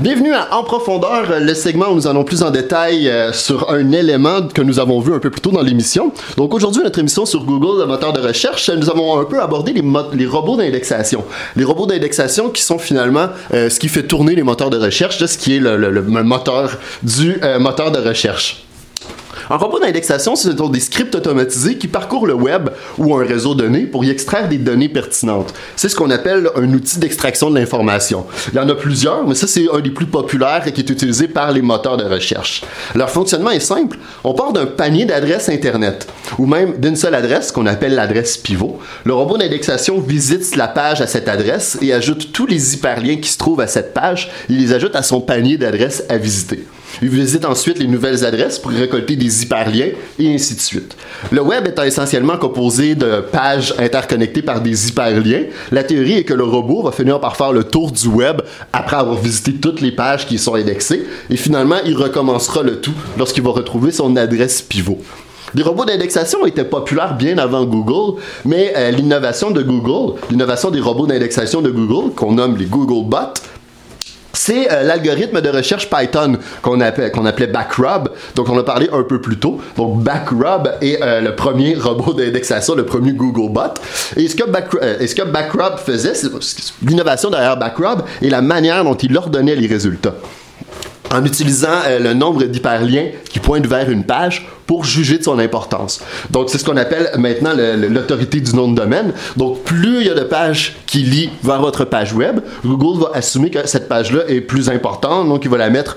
Bienvenue 0.00 0.32
à 0.32 0.54
En 0.54 0.62
profondeur, 0.62 1.40
le 1.40 1.54
segment 1.54 1.88
où 1.88 1.96
nous 1.96 2.06
allons 2.06 2.22
plus 2.22 2.44
en 2.44 2.52
détail 2.52 3.08
euh, 3.08 3.32
sur 3.32 3.68
un 3.68 3.90
élément 3.90 4.46
que 4.46 4.62
nous 4.62 4.78
avons 4.78 5.00
vu 5.00 5.12
un 5.12 5.18
peu 5.18 5.28
plus 5.28 5.40
tôt 5.40 5.50
dans 5.50 5.60
l'émission. 5.60 6.12
Donc 6.36 6.54
aujourd'hui, 6.54 6.84
notre 6.84 7.00
émission 7.00 7.26
sur 7.26 7.42
Google, 7.42 7.80
le 7.80 7.86
moteur 7.86 8.12
de 8.12 8.20
recherche, 8.20 8.70
nous 8.70 8.88
avons 8.88 9.18
un 9.18 9.24
peu 9.24 9.42
abordé 9.42 9.72
les, 9.72 9.82
les 10.12 10.26
robots 10.26 10.56
d'indexation. 10.56 11.24
Les 11.56 11.64
robots 11.64 11.86
d'indexation 11.86 12.48
qui 12.50 12.62
sont 12.62 12.78
finalement 12.78 13.30
euh, 13.52 13.68
ce 13.70 13.80
qui 13.80 13.88
fait 13.88 14.04
tourner 14.04 14.36
les 14.36 14.44
moteurs 14.44 14.70
de 14.70 14.78
recherche, 14.78 15.18
ce 15.18 15.36
qui 15.36 15.56
est 15.56 15.58
le, 15.58 16.00
moteur 16.22 16.78
du 17.02 17.40
euh, 17.42 17.58
moteur 17.58 17.90
de 17.90 17.98
recherche. 17.98 18.67
Un 19.50 19.56
robot 19.56 19.80
d'indexation, 19.80 20.36
ce 20.36 20.54
sont 20.54 20.68
des 20.68 20.80
scripts 20.80 21.14
automatisés 21.14 21.78
qui 21.78 21.88
parcourent 21.88 22.26
le 22.26 22.34
web 22.34 22.68
ou 22.98 23.16
un 23.16 23.24
réseau 23.24 23.54
de 23.54 23.62
données 23.62 23.86
pour 23.86 24.04
y 24.04 24.10
extraire 24.10 24.46
des 24.46 24.58
données 24.58 24.90
pertinentes. 24.90 25.54
C'est 25.74 25.88
ce 25.88 25.96
qu'on 25.96 26.10
appelle 26.10 26.50
un 26.54 26.72
outil 26.74 26.98
d'extraction 26.98 27.50
de 27.50 27.58
l'information. 27.58 28.26
Il 28.52 28.56
y 28.56 28.58
en 28.58 28.68
a 28.68 28.74
plusieurs, 28.74 29.26
mais 29.26 29.34
ça 29.34 29.46
c'est 29.46 29.66
un 29.72 29.80
des 29.80 29.90
plus 29.90 30.06
populaires 30.06 30.66
et 30.66 30.72
qui 30.72 30.82
est 30.82 30.90
utilisé 30.90 31.28
par 31.28 31.52
les 31.52 31.62
moteurs 31.62 31.96
de 31.96 32.04
recherche. 32.04 32.62
Leur 32.94 33.08
fonctionnement 33.08 33.50
est 33.50 33.60
simple. 33.60 33.96
On 34.22 34.34
part 34.34 34.52
d'un 34.52 34.66
panier 34.66 35.06
d'adresses 35.06 35.48
Internet, 35.48 36.08
ou 36.38 36.44
même 36.44 36.78
d'une 36.78 36.96
seule 36.96 37.14
adresse 37.14 37.50
qu'on 37.50 37.66
appelle 37.66 37.94
l'adresse 37.94 38.36
pivot. 38.36 38.78
Le 39.04 39.14
robot 39.14 39.38
d'indexation 39.38 39.98
visite 39.98 40.56
la 40.56 40.68
page 40.68 41.00
à 41.00 41.06
cette 41.06 41.28
adresse 41.28 41.78
et 41.80 41.94
ajoute 41.94 42.32
tous 42.32 42.46
les 42.46 42.74
hyperliens 42.74 43.16
qui 43.16 43.30
se 43.30 43.38
trouvent 43.38 43.60
à 43.60 43.66
cette 43.66 43.94
page. 43.94 44.30
Il 44.50 44.58
les 44.58 44.74
ajoute 44.74 44.94
à 44.94 45.02
son 45.02 45.22
panier 45.22 45.56
d'adresses 45.56 46.04
à 46.10 46.18
visiter. 46.18 46.66
Il 47.00 47.08
visite 47.08 47.44
ensuite 47.44 47.78
les 47.78 47.86
nouvelles 47.86 48.24
adresses 48.24 48.58
pour 48.58 48.72
récolter 48.72 49.16
des 49.16 49.42
hyperliens 49.42 49.90
et 50.18 50.34
ainsi 50.34 50.54
de 50.54 50.60
suite. 50.60 50.96
Le 51.30 51.40
web 51.42 51.66
étant 51.66 51.84
essentiellement 51.84 52.36
composé 52.36 52.94
de 52.94 53.20
pages 53.20 53.74
interconnectées 53.78 54.42
par 54.42 54.60
des 54.60 54.88
hyperliens, 54.88 55.44
la 55.70 55.84
théorie 55.84 56.18
est 56.18 56.24
que 56.24 56.34
le 56.34 56.44
robot 56.44 56.82
va 56.82 56.92
finir 56.92 57.20
par 57.20 57.36
faire 57.36 57.52
le 57.52 57.64
tour 57.64 57.92
du 57.92 58.08
web 58.08 58.42
après 58.72 58.96
avoir 58.96 59.16
visité 59.16 59.54
toutes 59.54 59.80
les 59.80 59.92
pages 59.92 60.26
qui 60.26 60.38
sont 60.38 60.54
indexées 60.54 61.06
et 61.30 61.36
finalement 61.36 61.76
il 61.84 61.96
recommencera 61.96 62.62
le 62.62 62.80
tout 62.80 62.94
lorsqu'il 63.16 63.44
va 63.44 63.50
retrouver 63.50 63.92
son 63.92 64.16
adresse 64.16 64.62
pivot. 64.62 64.98
Les 65.54 65.62
robots 65.62 65.86
d'indexation 65.86 66.44
étaient 66.44 66.64
populaires 66.64 67.16
bien 67.16 67.38
avant 67.38 67.64
Google, 67.64 68.20
mais 68.44 68.72
euh, 68.76 68.90
l'innovation 68.90 69.50
de 69.50 69.62
Google, 69.62 70.18
l'innovation 70.30 70.70
des 70.70 70.80
robots 70.80 71.06
d'indexation 71.06 71.62
de 71.62 71.70
Google, 71.70 72.12
qu'on 72.14 72.32
nomme 72.32 72.56
les 72.58 72.66
Google 72.66 73.08
Bots, 73.08 73.32
c'est 74.38 74.70
euh, 74.70 74.84
l'algorithme 74.84 75.40
de 75.40 75.48
recherche 75.48 75.90
Python 75.90 76.38
qu'on 76.62 76.80
appelait, 76.80 77.48
Backrub. 77.48 78.10
Donc, 78.36 78.48
on 78.48 78.56
a 78.56 78.62
parlé 78.62 78.88
un 78.92 79.02
peu 79.02 79.20
plus 79.20 79.36
tôt. 79.36 79.60
Donc, 79.76 80.02
Backrub 80.04 80.74
est 80.80 81.02
euh, 81.02 81.20
le 81.20 81.34
premier 81.34 81.74
robot 81.74 82.12
d'indexation, 82.14 82.76
le 82.76 82.86
premier 82.86 83.12
Googlebot. 83.12 83.74
Et 84.16 84.28
ce 84.28 84.36
que, 84.36 84.48
Back, 84.48 84.68
et 85.00 85.08
ce 85.08 85.16
que 85.16 85.22
Backrub 85.22 85.78
faisait, 85.78 86.14
c'est 86.14 86.28
l'innovation 86.82 87.30
derrière 87.30 87.56
Backrub 87.56 88.02
et 88.22 88.30
la 88.30 88.40
manière 88.40 88.84
dont 88.84 88.94
il 88.94 89.16
ordonnait 89.16 89.56
les 89.56 89.66
résultats 89.66 90.14
en 91.12 91.24
utilisant 91.24 91.68
euh, 91.86 91.98
le 91.98 92.14
nombre 92.14 92.44
d'hyperliens 92.44 93.06
qui 93.28 93.38
pointent 93.40 93.66
vers 93.66 93.90
une 93.90 94.04
page 94.04 94.48
pour 94.66 94.84
juger 94.84 95.18
de 95.18 95.24
son 95.24 95.38
importance. 95.38 96.00
Donc, 96.30 96.50
c'est 96.50 96.58
ce 96.58 96.64
qu'on 96.64 96.76
appelle 96.76 97.10
maintenant 97.16 97.52
l'autorité 97.54 98.40
du 98.40 98.54
nom 98.54 98.70
de 98.70 98.76
domaine. 98.76 99.12
Donc, 99.36 99.62
plus 99.64 100.00
il 100.00 100.06
y 100.06 100.10
a 100.10 100.14
de 100.14 100.24
pages 100.24 100.76
qui 100.86 100.98
lient 100.98 101.30
vers 101.42 101.60
votre 101.60 101.84
page 101.84 102.12
web, 102.12 102.40
Google 102.64 103.00
va 103.04 103.10
assumer 103.14 103.50
que 103.50 103.66
cette 103.66 103.88
page-là 103.88 104.22
est 104.28 104.42
plus 104.42 104.68
importante, 104.68 105.28
donc 105.28 105.44
il 105.44 105.50
va 105.50 105.56
la 105.56 105.70
mettre 105.70 105.96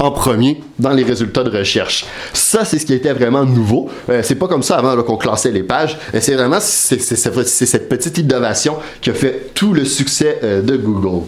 en 0.00 0.10
premier 0.10 0.60
dans 0.78 0.90
les 0.90 1.02
résultats 1.02 1.42
de 1.42 1.56
recherche. 1.56 2.06
Ça, 2.32 2.64
c'est 2.64 2.78
ce 2.78 2.86
qui 2.86 2.94
était 2.94 3.12
vraiment 3.12 3.44
nouveau. 3.44 3.88
Euh, 4.08 4.20
c'est 4.22 4.36
pas 4.36 4.48
comme 4.48 4.62
ça 4.62 4.76
avant 4.76 5.00
qu'on 5.02 5.16
classait 5.16 5.50
les 5.50 5.62
pages. 5.62 5.98
C'est 6.20 6.34
vraiment 6.34 6.58
c'est, 6.60 7.00
cette 7.00 7.88
petite 7.88 8.18
innovation 8.18 8.76
qui 9.00 9.10
a 9.10 9.14
fait 9.14 9.50
tout 9.54 9.72
le 9.72 9.84
succès 9.84 10.38
euh, 10.42 10.62
de 10.62 10.76
Google. 10.76 11.24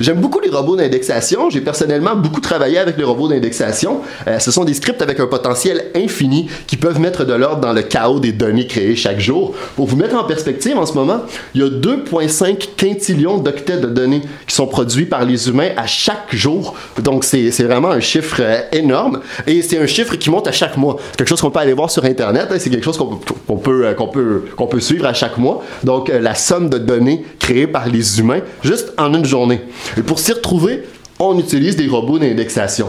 J'aime 0.00 0.20
beaucoup 0.20 0.40
les 0.40 0.50
robots 0.50 0.76
d'indexation. 0.76 1.50
J'ai 1.50 1.60
personnellement 1.60 2.16
beaucoup 2.16 2.40
travaillé 2.40 2.78
avec 2.78 2.96
les 2.96 3.04
robots 3.04 3.28
d'indexation. 3.28 4.00
Euh, 4.26 4.38
ce 4.38 4.50
sont 4.50 4.64
des 4.64 4.74
scripts 4.74 5.02
avec 5.02 5.20
un 5.20 5.26
potentiel 5.26 5.86
infini 5.94 6.48
qui 6.66 6.76
peuvent 6.76 7.00
mettre 7.00 7.24
de 7.24 7.34
l'ordre 7.34 7.60
dans 7.60 7.72
le 7.72 7.82
chaos 7.82 8.20
des 8.20 8.32
données 8.32 8.66
créées 8.66 8.96
chaque 8.96 9.20
jour. 9.20 9.54
Pour 9.76 9.86
vous 9.86 9.96
mettre 9.96 10.16
en 10.16 10.24
perspective, 10.24 10.76
en 10.78 10.86
ce 10.86 10.94
moment, 10.94 11.20
il 11.54 11.62
y 11.62 11.64
a 11.64 11.68
2,5 11.68 12.68
quintillions 12.76 13.38
d'octets 13.38 13.78
de 13.78 13.88
données 13.88 14.22
qui 14.46 14.54
sont 14.54 14.66
produits 14.66 15.06
par 15.06 15.24
les 15.24 15.48
humains 15.48 15.70
à 15.76 15.86
chaque 15.86 16.34
jour. 16.34 16.74
Donc, 17.02 17.24
c'est 17.24 17.50
vraiment 17.62 17.90
un 17.90 18.00
chiffre 18.00 18.36
euh, 18.40 18.60
énorme. 18.72 19.20
Et 19.46 19.62
c'est 19.62 19.78
un 19.78 19.86
chiffre 19.86 20.16
qui 20.16 20.30
monte 20.30 20.48
à 20.48 20.52
chaque 20.52 20.76
mois. 20.76 20.96
C'est 21.10 21.18
quelque 21.18 21.28
chose 21.28 21.40
qu'on 21.40 21.50
peut 21.50 21.60
aller 21.60 21.72
voir 21.72 21.90
sur 21.90 22.04
Internet. 22.04 22.48
Hein. 22.50 22.56
C'est 22.58 22.70
quelque 22.70 22.84
chose 22.84 22.98
qu'on 22.98 23.56
peut, 23.56 23.86
euh, 23.86 23.94
peut, 23.94 24.44
qu'on 24.56 24.66
peut 24.66 24.80
suivre 24.80 25.06
à 25.06 25.14
chaque 25.14 25.38
mois. 25.38 25.62
Donc, 25.84 26.08
la 26.08 26.34
somme 26.34 26.68
de 26.68 26.78
données 26.78 27.24
créées 27.38 27.66
par 27.66 27.88
les 27.88 28.20
humains 28.20 28.40
juste 28.62 28.92
en 28.98 29.12
une 29.14 29.24
journée. 29.24 29.60
Et 29.96 30.02
pour 30.02 30.18
s'y 30.18 30.32
retrouver, 30.32 30.84
on 31.20 31.38
utilise 31.38 31.76
des 31.76 31.88
robots 31.88 32.18
d'indexation. 32.18 32.88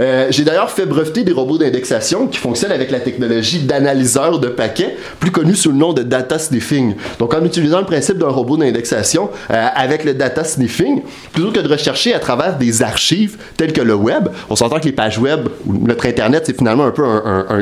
Euh, 0.00 0.26
j'ai 0.30 0.42
d'ailleurs 0.42 0.70
fait 0.70 0.86
breveter 0.86 1.22
des 1.22 1.32
robots 1.32 1.58
d'indexation 1.58 2.26
qui 2.26 2.38
fonctionnent 2.38 2.72
avec 2.72 2.90
la 2.90 3.00
technologie 3.00 3.60
d'analyseur 3.60 4.38
de 4.38 4.48
paquets, 4.48 4.96
plus 5.20 5.30
connu 5.30 5.54
sous 5.54 5.70
le 5.70 5.76
nom 5.76 5.92
de 5.92 6.02
data 6.02 6.38
sniffing. 6.38 6.94
Donc, 7.18 7.34
en 7.34 7.44
utilisant 7.44 7.78
le 7.78 7.86
principe 7.86 8.18
d'un 8.18 8.28
robot 8.28 8.56
d'indexation 8.56 9.30
euh, 9.50 9.66
avec 9.74 10.04
le 10.04 10.14
data 10.14 10.44
sniffing, 10.44 11.02
plutôt 11.32 11.52
que 11.52 11.60
de 11.60 11.68
rechercher 11.68 12.14
à 12.14 12.18
travers 12.18 12.58
des 12.58 12.82
archives 12.82 13.36
telles 13.56 13.72
que 13.72 13.80
le 13.80 13.94
web, 13.94 14.28
on 14.50 14.56
s'entend 14.56 14.80
que 14.80 14.86
les 14.86 14.92
pages 14.92 15.18
web 15.18 15.48
ou 15.66 15.74
notre 15.86 16.06
Internet, 16.06 16.44
c'est 16.46 16.56
finalement 16.56 16.84
un 16.84 16.90
peu 16.90 17.04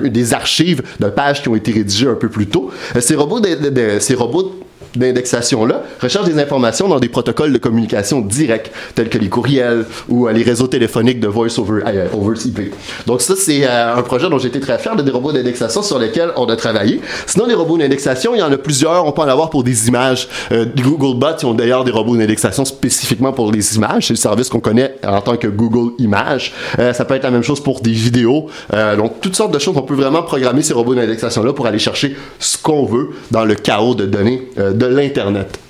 des 0.09 0.35
archives 0.35 0.83
de 0.99 1.09
pages 1.09 1.43
qui 1.43 1.49
ont 1.49 1.57
été 1.57 1.73
rédigées 1.73 2.09
un 2.09 2.15
peu 2.15 2.29
plus 2.29 2.47
tôt. 2.47 2.71
Euh, 2.97 3.01
ces 3.01 4.15
robots 4.15 4.57
d'indexation-là 4.99 5.83
recherche 6.01 6.27
des 6.27 6.39
informations 6.39 6.89
dans 6.89 7.01
des 7.01 7.09
protocoles 7.09 7.53
de 7.53 7.59
communication 7.59 8.21
directs, 8.21 8.71
tels 8.95 9.09
que 9.09 9.19
les 9.19 9.29
courriels 9.29 9.85
ou 10.09 10.27
euh, 10.27 10.33
les 10.33 10.43
réseaux 10.43 10.67
téléphoniques 10.67 11.21
de 11.21 11.29
Voice 11.29 11.59
over, 11.59 11.83
euh, 11.87 12.35
IP. 12.45 12.73
Donc 13.07 13.21
ça, 13.21 13.35
c'est 13.37 13.67
euh, 13.67 13.97
un 13.97 14.03
projet 14.03 14.29
dont 14.29 14.39
été 14.39 14.61
très 14.61 14.79
fier, 14.79 14.97
de 14.97 15.03
des 15.03 15.11
robots 15.11 15.33
d'indexation 15.33 15.83
sur 15.83 15.99
lesquels 15.99 16.31
on 16.37 16.47
a 16.47 16.57
travaillé. 16.57 17.01
Sinon, 17.27 17.47
les 17.47 17.55
robots 17.55 17.79
d'indexation, 17.79 18.35
il 18.35 18.39
y 18.39 18.43
en 18.43 18.53
a 18.53 18.59
plusieurs. 18.59 19.07
On 19.07 19.13
peut 19.13 19.23
en 19.23 19.29
avoir 19.29 19.51
pour 19.51 19.63
des 19.65 19.89
images. 19.89 20.29
Googlebot, 20.51 21.37
ils 21.41 21.47
ont 21.47 21.55
d'ailleurs 21.55 21.85
des 21.85 21.93
robots 21.93 22.17
d'indexation 22.17 22.65
spécifiquement 22.65 23.33
pour 23.33 23.53
les 23.53 23.77
images. 23.77 24.09
C'est 24.09 24.13
le 24.13 24.19
service 24.19 24.49
qu'on 24.49 24.61
connaît 24.61 24.97
en 25.07 25.21
tant 25.21 25.37
que 25.37 25.47
Google 25.47 25.93
Images. 25.99 26.53
ça 26.77 27.05
peut 27.05 27.15
être 27.15 27.23
la 27.23 27.31
même 27.31 27.43
chose 27.43 27.61
pour 27.61 27.81
des 27.81 27.93
vidéos. 27.93 28.49
donc, 28.97 29.21
toutes 29.21 29.37
sortes 29.37 29.53
de 29.53 29.59
choses. 29.59 29.77
On 29.77 29.83
peut 29.83 29.95
vraiment 29.95 30.23
programmer 30.23 30.63
ces 30.63 30.75
robots 30.75 30.95
d'indexation-là 30.95 31.53
pour 31.53 31.67
aller 31.67 31.79
chercher 31.79 32.17
ce 32.39 32.57
qu'on 32.59 32.85
veut 32.85 33.11
dans 33.31 33.45
le 33.45 33.55
chaos 33.55 33.95
de 33.95 34.07
données 34.07 34.49
l'Internet. 34.89 35.66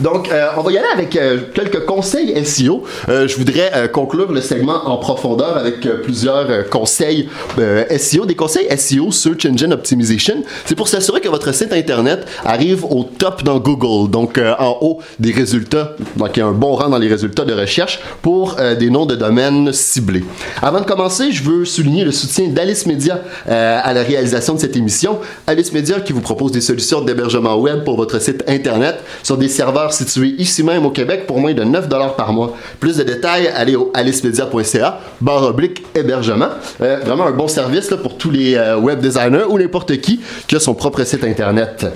Donc, 0.00 0.30
euh, 0.30 0.48
on 0.56 0.62
va 0.62 0.72
y 0.72 0.78
aller 0.78 0.88
avec 0.92 1.16
euh, 1.16 1.38
quelques 1.54 1.84
conseils 1.84 2.44
SEO. 2.44 2.84
Euh, 3.08 3.26
je 3.26 3.36
voudrais 3.36 3.90
conclure 3.92 4.30
le 4.32 4.40
segment 4.40 4.86
en 4.86 4.98
profondeur 4.98 5.56
avec 5.56 5.80
plusieurs 6.02 6.68
conseils 6.68 7.28
SEO. 7.98 8.26
Des 8.26 8.34
conseils 8.34 8.66
SEO, 8.76 9.10
Search 9.10 9.46
Engine 9.46 9.72
Optimization. 9.72 10.42
C'est 10.64 10.74
pour 10.74 10.88
s'assurer 10.88 11.20
que 11.20 11.28
votre 11.28 11.52
site 11.54 11.72
Internet 11.72 12.26
arrive 12.44 12.84
au 12.84 13.04
top 13.04 13.42
dans 13.42 13.58
Google, 13.58 14.10
donc 14.10 14.38
en 14.38 14.78
haut 14.80 14.98
des 15.18 15.32
résultats, 15.32 15.96
donc 16.16 16.36
il 16.36 16.40
y 16.40 16.42
a 16.42 16.46
un 16.46 16.52
bon 16.52 16.74
rang 16.74 16.88
dans 16.88 16.98
les 16.98 17.08
résultats 17.08 17.44
de 17.44 17.52
recherche 17.52 18.00
pour 18.22 18.56
des 18.78 18.90
noms 18.90 19.06
de 19.06 19.14
domaines 19.14 19.72
ciblés. 19.72 20.24
Avant 20.62 20.80
de 20.80 20.86
commencer, 20.86 21.32
je 21.32 21.42
veux 21.42 21.64
souligner 21.64 22.04
le 22.04 22.12
soutien 22.12 22.48
d'Alice 22.48 22.86
Media 22.86 23.20
à 23.46 23.92
la 23.92 24.02
réalisation 24.02 24.54
de 24.54 24.60
cette 24.60 24.76
émission. 24.76 25.18
Alice 25.46 25.72
Media 25.72 26.00
qui 26.00 26.12
vous 26.12 26.20
propose 26.20 26.52
des 26.52 26.60
solutions 26.60 27.00
d'hébergement 27.00 27.56
web 27.56 27.84
pour 27.84 27.96
votre 27.96 28.20
site 28.20 28.44
Internet 28.48 28.96
sur 29.22 29.36
des 29.36 29.48
serveurs 29.48 29.85
situé 29.92 30.34
ici 30.38 30.62
même 30.62 30.84
au 30.86 30.90
Québec 30.90 31.26
pour 31.26 31.38
moins 31.38 31.54
de 31.54 31.64
9 31.64 31.88
par 32.16 32.32
mois. 32.32 32.56
Plus 32.80 32.96
de 32.96 33.02
détails, 33.02 33.48
allez 33.48 33.76
au 33.76 33.90
alicemedia.ca, 33.94 35.00
barre 35.20 35.44
oblique 35.44 35.84
hébergement. 35.94 36.48
Euh, 36.80 37.00
vraiment 37.04 37.26
un 37.26 37.32
bon 37.32 37.48
service 37.48 37.92
pour 38.02 38.16
tous 38.16 38.30
les 38.30 38.54
euh, 38.54 38.78
web 38.78 39.00
designers 39.00 39.44
ou 39.48 39.58
n'importe 39.58 40.00
qui 40.00 40.20
qui 40.46 40.56
a 40.56 40.60
son 40.60 40.74
propre 40.74 41.02
site 41.04 41.24
internet. 41.24 41.86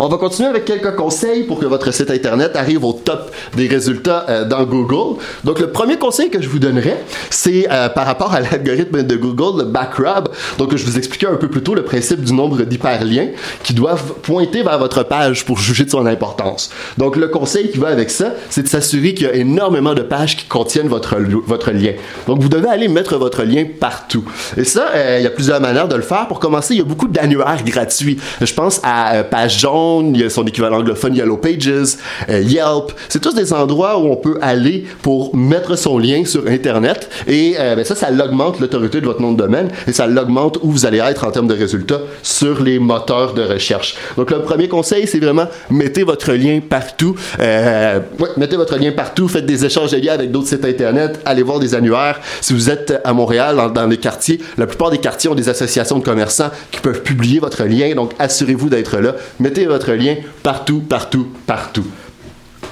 On 0.00 0.08
va 0.08 0.16
continuer 0.16 0.48
avec 0.48 0.64
quelques 0.64 0.96
conseils 0.96 1.44
pour 1.44 1.60
que 1.60 1.66
votre 1.66 1.92
site 1.92 2.10
internet 2.10 2.56
arrive 2.56 2.84
au 2.84 2.92
top 2.92 3.30
des 3.56 3.68
résultats 3.68 4.26
euh, 4.28 4.44
dans 4.44 4.64
Google. 4.64 5.20
Donc 5.44 5.60
le 5.60 5.70
premier 5.70 5.98
conseil 5.98 6.30
que 6.30 6.42
je 6.42 6.48
vous 6.48 6.58
donnerais, 6.58 7.04
c'est 7.30 7.68
euh, 7.70 7.88
par 7.88 8.04
rapport 8.06 8.32
à 8.32 8.40
l'algorithme 8.40 9.04
de 9.04 9.16
Google, 9.16 9.62
le 9.62 9.64
backrub. 9.66 10.30
Donc 10.58 10.74
je 10.76 10.84
vous 10.84 10.98
expliquais 10.98 11.28
un 11.28 11.36
peu 11.36 11.48
plus 11.48 11.62
tôt 11.62 11.74
le 11.74 11.84
principe 11.84 12.22
du 12.22 12.32
nombre 12.32 12.62
d'hyperliens 12.62 13.28
qui 13.62 13.72
doivent 13.72 14.14
pointer 14.22 14.64
vers 14.64 14.80
votre 14.80 15.04
page 15.04 15.44
pour 15.44 15.58
juger 15.58 15.84
de 15.84 15.90
son 15.90 16.06
importance. 16.06 16.70
Donc 16.98 17.14
le 17.14 17.28
conseil 17.28 17.70
qui 17.70 17.78
va 17.78 17.88
avec 17.88 18.10
ça, 18.10 18.32
c'est 18.50 18.62
de 18.62 18.68
s'assurer 18.68 19.14
qu'il 19.14 19.28
y 19.28 19.30
a 19.30 19.34
énormément 19.34 19.94
de 19.94 20.02
pages 20.02 20.36
qui 20.36 20.46
contiennent 20.46 20.88
votre, 20.88 21.16
votre 21.46 21.70
lien. 21.70 21.92
Donc 22.26 22.40
vous 22.40 22.48
devez 22.48 22.68
aller 22.68 22.88
mettre 22.88 23.16
votre 23.16 23.44
lien 23.44 23.64
partout. 23.78 24.24
Et 24.56 24.64
ça, 24.64 24.88
euh, 24.92 25.18
il 25.20 25.24
y 25.24 25.26
a 25.26 25.30
plusieurs 25.30 25.60
manières 25.60 25.86
de 25.86 25.94
le 25.94 26.02
faire. 26.02 26.26
Pour 26.26 26.40
commencer, 26.40 26.74
il 26.74 26.78
y 26.78 26.82
a 26.82 26.84
beaucoup 26.84 27.06
d'annuaires 27.06 27.62
gratuits. 27.64 28.18
Je 28.40 28.52
pense 28.52 28.80
à 28.82 29.22
Page 29.22 29.60
Jaune, 29.60 29.83
il 30.02 30.20
y 30.20 30.24
a 30.24 30.30
son 30.30 30.44
équivalent 30.44 30.78
anglophone 30.78 31.14
Yellow 31.14 31.36
Pages, 31.36 31.96
euh, 32.28 32.40
Yelp. 32.40 32.92
C'est 33.08 33.20
tous 33.20 33.34
des 33.34 33.52
endroits 33.52 33.98
où 33.98 34.06
on 34.10 34.16
peut 34.16 34.38
aller 34.40 34.84
pour 35.02 35.34
mettre 35.34 35.76
son 35.76 35.98
lien 35.98 36.24
sur 36.24 36.46
Internet 36.46 37.08
et 37.26 37.54
euh, 37.58 37.76
ben 37.76 37.84
ça, 37.84 37.94
ça 37.94 38.08
augmente 38.10 38.60
l'autorité 38.60 39.00
de 39.00 39.06
votre 39.06 39.20
nom 39.20 39.32
de 39.32 39.38
domaine 39.38 39.68
et 39.86 39.92
ça 39.92 40.06
l'augmente 40.06 40.58
où 40.62 40.70
vous 40.70 40.86
allez 40.86 40.98
être 40.98 41.26
en 41.26 41.30
termes 41.30 41.46
de 41.46 41.54
résultats 41.54 42.00
sur 42.22 42.62
les 42.62 42.78
moteurs 42.78 43.34
de 43.34 43.42
recherche. 43.42 43.94
Donc 44.16 44.30
le 44.30 44.40
premier 44.42 44.68
conseil, 44.68 45.06
c'est 45.06 45.20
vraiment 45.20 45.46
mettez 45.70 46.02
votre 46.02 46.32
lien 46.32 46.60
partout. 46.60 47.14
Euh, 47.40 48.00
mettez 48.36 48.56
votre 48.56 48.76
lien 48.76 48.92
partout, 48.92 49.28
faites 49.28 49.46
des 49.46 49.64
échanges 49.64 49.92
de 49.92 49.98
liens 49.98 50.14
avec 50.14 50.30
d'autres 50.30 50.48
sites 50.48 50.64
Internet, 50.64 51.20
allez 51.24 51.42
voir 51.42 51.58
des 51.60 51.74
annuaires. 51.74 52.20
Si 52.40 52.52
vous 52.52 52.70
êtes 52.70 53.00
à 53.04 53.12
Montréal, 53.12 53.56
dans, 53.56 53.68
dans 53.68 53.86
les 53.86 53.98
quartiers, 53.98 54.40
la 54.58 54.66
plupart 54.66 54.90
des 54.90 54.98
quartiers 54.98 55.30
ont 55.30 55.34
des 55.34 55.48
associations 55.48 55.98
de 55.98 56.04
commerçants 56.04 56.50
qui 56.70 56.80
peuvent 56.80 57.02
publier 57.02 57.40
votre 57.40 57.64
lien, 57.64 57.94
donc 57.94 58.12
assurez-vous 58.18 58.68
d'être 58.68 58.98
là. 58.98 59.14
Mettez 59.40 59.66
votre 59.74 59.92
lien 59.92 60.14
partout, 60.44 60.80
partout, 60.80 61.26
partout. 61.46 61.86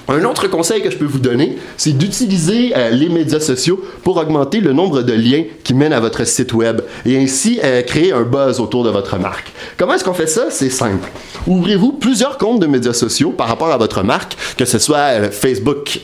Un 0.08 0.24
autre 0.24 0.48
conseil 0.48 0.82
que 0.82 0.90
je 0.90 0.96
peux 0.96 1.04
vous 1.04 1.20
donner, 1.20 1.58
c'est 1.76 1.92
d'utiliser 1.92 2.72
euh, 2.76 2.90
les 2.90 3.08
médias 3.08 3.38
sociaux 3.38 3.80
pour 4.02 4.16
augmenter 4.16 4.60
le 4.60 4.72
nombre 4.72 5.02
de 5.02 5.12
liens 5.12 5.44
qui 5.62 5.74
mènent 5.74 5.92
à 5.92 6.00
votre 6.00 6.26
site 6.26 6.52
web 6.52 6.80
et 7.06 7.16
ainsi 7.16 7.60
euh, 7.62 7.82
créer 7.82 8.12
un 8.12 8.22
buzz 8.22 8.58
autour 8.58 8.82
de 8.82 8.90
votre 8.90 9.16
marque. 9.18 9.52
Comment 9.78 9.94
est-ce 9.94 10.04
qu'on 10.04 10.12
fait 10.12 10.26
ça? 10.26 10.46
C'est 10.50 10.70
simple. 10.70 11.08
Ouvrez-vous 11.46 11.92
plusieurs 11.92 12.36
comptes 12.36 12.60
de 12.60 12.66
médias 12.66 12.92
sociaux 12.92 13.30
par 13.30 13.46
rapport 13.46 13.70
à 13.70 13.76
votre 13.76 14.02
marque, 14.02 14.36
que 14.56 14.64
ce 14.64 14.78
soit 14.78 14.98
euh, 14.98 15.30
Facebook, 15.30 16.00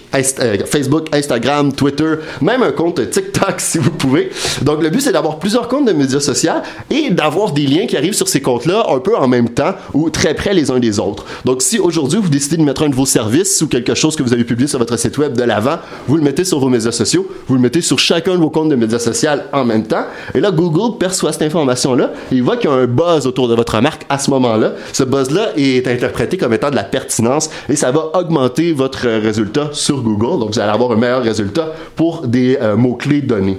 Facebook, 0.67 1.09
Instagram, 1.13 1.73
Twitter, 1.73 2.15
même 2.41 2.63
un 2.63 2.73
compte 2.73 3.11
TikTok 3.11 3.55
si 3.59 3.79
vous 3.79 3.91
pouvez. 3.91 4.31
Donc 4.63 4.81
le 4.81 4.91
but 4.91 5.01
c'est 5.01 5.13
d'avoir 5.13 5.39
plusieurs 5.41 5.67
comptes 5.67 5.87
de 5.87 5.93
médias 5.93 6.21
sociaux 6.21 6.53
et 6.91 7.11
d'avoir 7.11 7.53
des 7.53 7.67
liens 7.67 7.87
qui 7.87 7.97
arrivent 7.97 8.15
sur 8.15 8.29
ces 8.29 8.41
comptes-là 8.41 8.87
un 8.89 9.01
peu 9.01 9.17
en 9.17 9.27
même 9.27 9.49
temps 9.49 9.75
ou 9.93 10.09
très 10.11 10.35
près 10.35 10.55
les 10.55 10.71
uns 10.71 10.79
des 10.79 11.01
autres. 11.01 11.25
Donc 11.45 11.63
si 11.63 11.81
aujourd'hui 11.81 12.21
vous 12.21 12.29
décidez 12.29 12.57
de 12.57 12.63
mettre 12.63 12.85
un 12.85 12.89
de 12.89 12.95
vos 12.95 13.07
services 13.07 13.61
ou 13.61 13.67
quelque 13.69 13.88
quelque 13.89 13.99
chose 13.99 14.17
que 14.17 14.23
vous 14.23 14.35
avez 14.35 14.45
publié 14.45 14.69
sur 14.69 14.79
votre 14.79 14.99
site 14.99 15.17
web 15.17 15.33
de 15.33 15.43
l'avant, 15.43 15.79
vous 16.07 16.17
le 16.17 16.23
mettez 16.23 16.45
sur 16.45 16.59
vos 16.59 16.69
médias 16.69 16.93
sociaux, 16.93 17.27
vous 17.47 17.55
le 17.55 17.61
mettez 17.61 17.81
sur 17.81 17.99
chacun 17.99 18.33
de 18.33 18.39
vos 18.39 18.51
comptes 18.51 18.69
de 18.69 18.77
médias 18.77 18.99
sociaux 18.99 19.31
en 19.53 19.65
même 19.65 19.85
temps. 19.85 20.05
Et 20.35 20.41
là, 20.41 20.51
Google 20.51 20.99
perçoit 20.99 21.33
cette 21.33 21.43
information-là 21.43 22.13
et 22.31 22.37
il 22.37 22.43
voit 22.43 22.57
qu'il 22.57 22.69
y 22.71 22.73
a 22.73 22.77
un 22.77 22.87
buzz 22.87 23.27
autour 23.27 23.49
de 23.49 23.55
votre 23.55 23.81
marque 23.81 24.05
à 24.09 24.19
ce 24.19 24.31
moment-là. 24.31 24.73
Ce 24.93 25.05
buzz-là 25.05 25.53
est 25.57 25.87
interprété 25.89 26.37
comme 26.37 26.53
étant 26.53 26.71
de 26.71 26.77
la 26.77 26.85
pertinence 26.85 27.51
et 27.69 27.77
ça 27.77 27.91
va 27.91 28.11
augmenter 28.15 28.73
votre 28.73 29.09
résultat 29.09 29.71
sur 29.73 30.03
Google. 30.03 30.41
Donc, 30.41 30.53
vous 30.53 30.61
allez 30.61 30.71
avoir 30.71 30.93
un 30.93 30.97
meilleur 30.97 31.23
résultat 31.23 31.73
pour 31.97 32.27
des 32.27 32.59
euh, 32.61 32.77
mots-clés 32.77 33.23
donnés. 33.23 33.59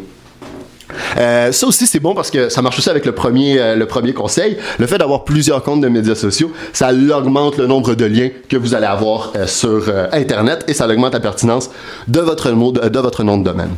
Euh, 1.17 1.51
ça 1.51 1.67
aussi, 1.67 1.85
c'est 1.85 1.99
bon 1.99 2.15
parce 2.15 2.31
que 2.31 2.49
ça 2.49 2.61
marche 2.61 2.79
aussi 2.79 2.89
avec 2.89 3.05
le 3.05 3.11
premier, 3.11 3.59
euh, 3.59 3.75
le 3.75 3.85
premier 3.85 4.13
conseil. 4.13 4.57
Le 4.77 4.87
fait 4.87 4.97
d'avoir 4.97 5.23
plusieurs 5.23 5.63
comptes 5.63 5.81
de 5.81 5.87
médias 5.87 6.15
sociaux, 6.15 6.51
ça 6.73 6.91
augmente 6.91 7.57
le 7.57 7.67
nombre 7.67 7.95
de 7.95 8.05
liens 8.05 8.29
que 8.47 8.57
vous 8.57 8.75
allez 8.75 8.85
avoir 8.85 9.33
euh, 9.35 9.47
sur 9.47 9.91
Internet 10.11 10.65
et 10.67 10.73
ça 10.73 10.87
augmente 10.87 11.13
la 11.13 11.19
pertinence 11.19 11.69
de 12.07 12.19
votre, 12.19 12.51
mot 12.51 12.71
de, 12.71 12.99
votre 12.99 13.23
nom 13.23 13.37
de 13.37 13.43
domaine. 13.43 13.71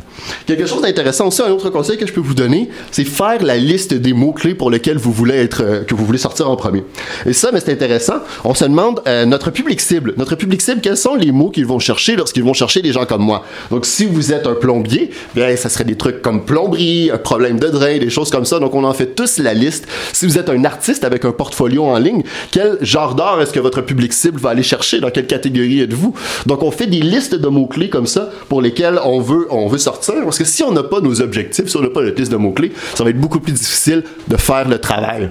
Quelque 0.46 0.66
chose 0.66 0.82
d'intéressant 0.82 1.28
aussi, 1.28 1.42
un 1.42 1.50
autre 1.50 1.70
conseil 1.70 1.96
que 1.96 2.06
je 2.06 2.12
peux 2.12 2.20
vous 2.20 2.34
donner, 2.34 2.68
c'est 2.90 3.04
faire 3.04 3.42
la 3.42 3.56
liste 3.56 3.94
des 3.94 4.12
mots-clés 4.12 4.54
pour 4.54 4.70
lesquels 4.70 4.98
vous 4.98 5.12
voulez 5.12 5.36
être, 5.36 5.84
que 5.86 5.94
vous 5.94 6.04
voulez 6.04 6.18
sortir 6.18 6.50
en 6.50 6.56
premier. 6.56 6.84
Et 7.26 7.32
ça, 7.32 7.50
mais 7.52 7.60
c'est 7.60 7.72
intéressant. 7.72 8.20
On 8.44 8.54
se 8.54 8.64
demande, 8.64 9.02
notre 9.26 9.50
public 9.50 9.80
cible, 9.80 10.14
notre 10.16 10.36
public 10.36 10.60
cible, 10.60 10.80
quels 10.80 10.96
sont 10.96 11.14
les 11.14 11.32
mots 11.32 11.50
qu'ils 11.50 11.66
vont 11.66 11.78
chercher 11.78 12.16
lorsqu'ils 12.16 12.44
vont 12.44 12.54
chercher 12.54 12.82
des 12.82 12.92
gens 12.92 13.06
comme 13.06 13.22
moi? 13.22 13.44
Donc, 13.70 13.86
si 13.86 14.04
vous 14.04 14.32
êtes 14.32 14.46
un 14.46 14.54
plombier, 14.54 15.10
bien, 15.34 15.54
ça 15.56 15.68
serait 15.68 15.84
des 15.84 15.96
trucs 15.96 16.22
comme 16.22 16.44
plomberie, 16.44 17.01
un 17.10 17.18
problème 17.18 17.58
de 17.58 17.68
drain, 17.68 17.98
des 17.98 18.10
choses 18.10 18.30
comme 18.30 18.44
ça. 18.44 18.58
Donc, 18.58 18.74
on 18.74 18.84
en 18.84 18.92
fait 18.92 19.14
tous 19.14 19.38
la 19.38 19.54
liste. 19.54 19.86
Si 20.12 20.26
vous 20.26 20.38
êtes 20.38 20.48
un 20.48 20.64
artiste 20.64 21.04
avec 21.04 21.24
un 21.24 21.32
portfolio 21.32 21.84
en 21.84 21.98
ligne, 21.98 22.22
quel 22.50 22.78
genre 22.80 23.14
d'art 23.14 23.40
est-ce 23.40 23.52
que 23.52 23.60
votre 23.60 23.80
public 23.80 24.12
cible 24.12 24.38
va 24.38 24.50
aller 24.50 24.62
chercher? 24.62 25.00
Dans 25.00 25.10
quelle 25.10 25.26
catégorie 25.26 25.80
êtes-vous? 25.80 26.14
Donc, 26.46 26.62
on 26.62 26.70
fait 26.70 26.86
des 26.86 27.00
listes 27.00 27.34
de 27.34 27.48
mots-clés 27.48 27.88
comme 27.88 28.06
ça 28.06 28.30
pour 28.48 28.62
lesquels 28.62 29.00
on 29.04 29.20
veut, 29.20 29.48
sortir. 29.78 30.14
Parce 30.24 30.38
que 30.38 30.44
si 30.44 30.62
on 30.62 30.72
n'a 30.72 30.82
pas 30.82 31.00
nos 31.00 31.20
objectifs, 31.20 31.68
si 31.68 31.76
on 31.76 31.82
n'a 31.82 31.88
pas 31.90 32.02
notre 32.02 32.18
liste 32.18 32.32
de 32.32 32.36
mots-clés, 32.36 32.72
ça 32.94 33.04
va 33.04 33.10
être 33.10 33.20
beaucoup 33.20 33.40
plus 33.40 33.52
difficile 33.52 34.04
de 34.28 34.36
faire 34.36 34.68
le 34.68 34.78
travail. 34.78 35.30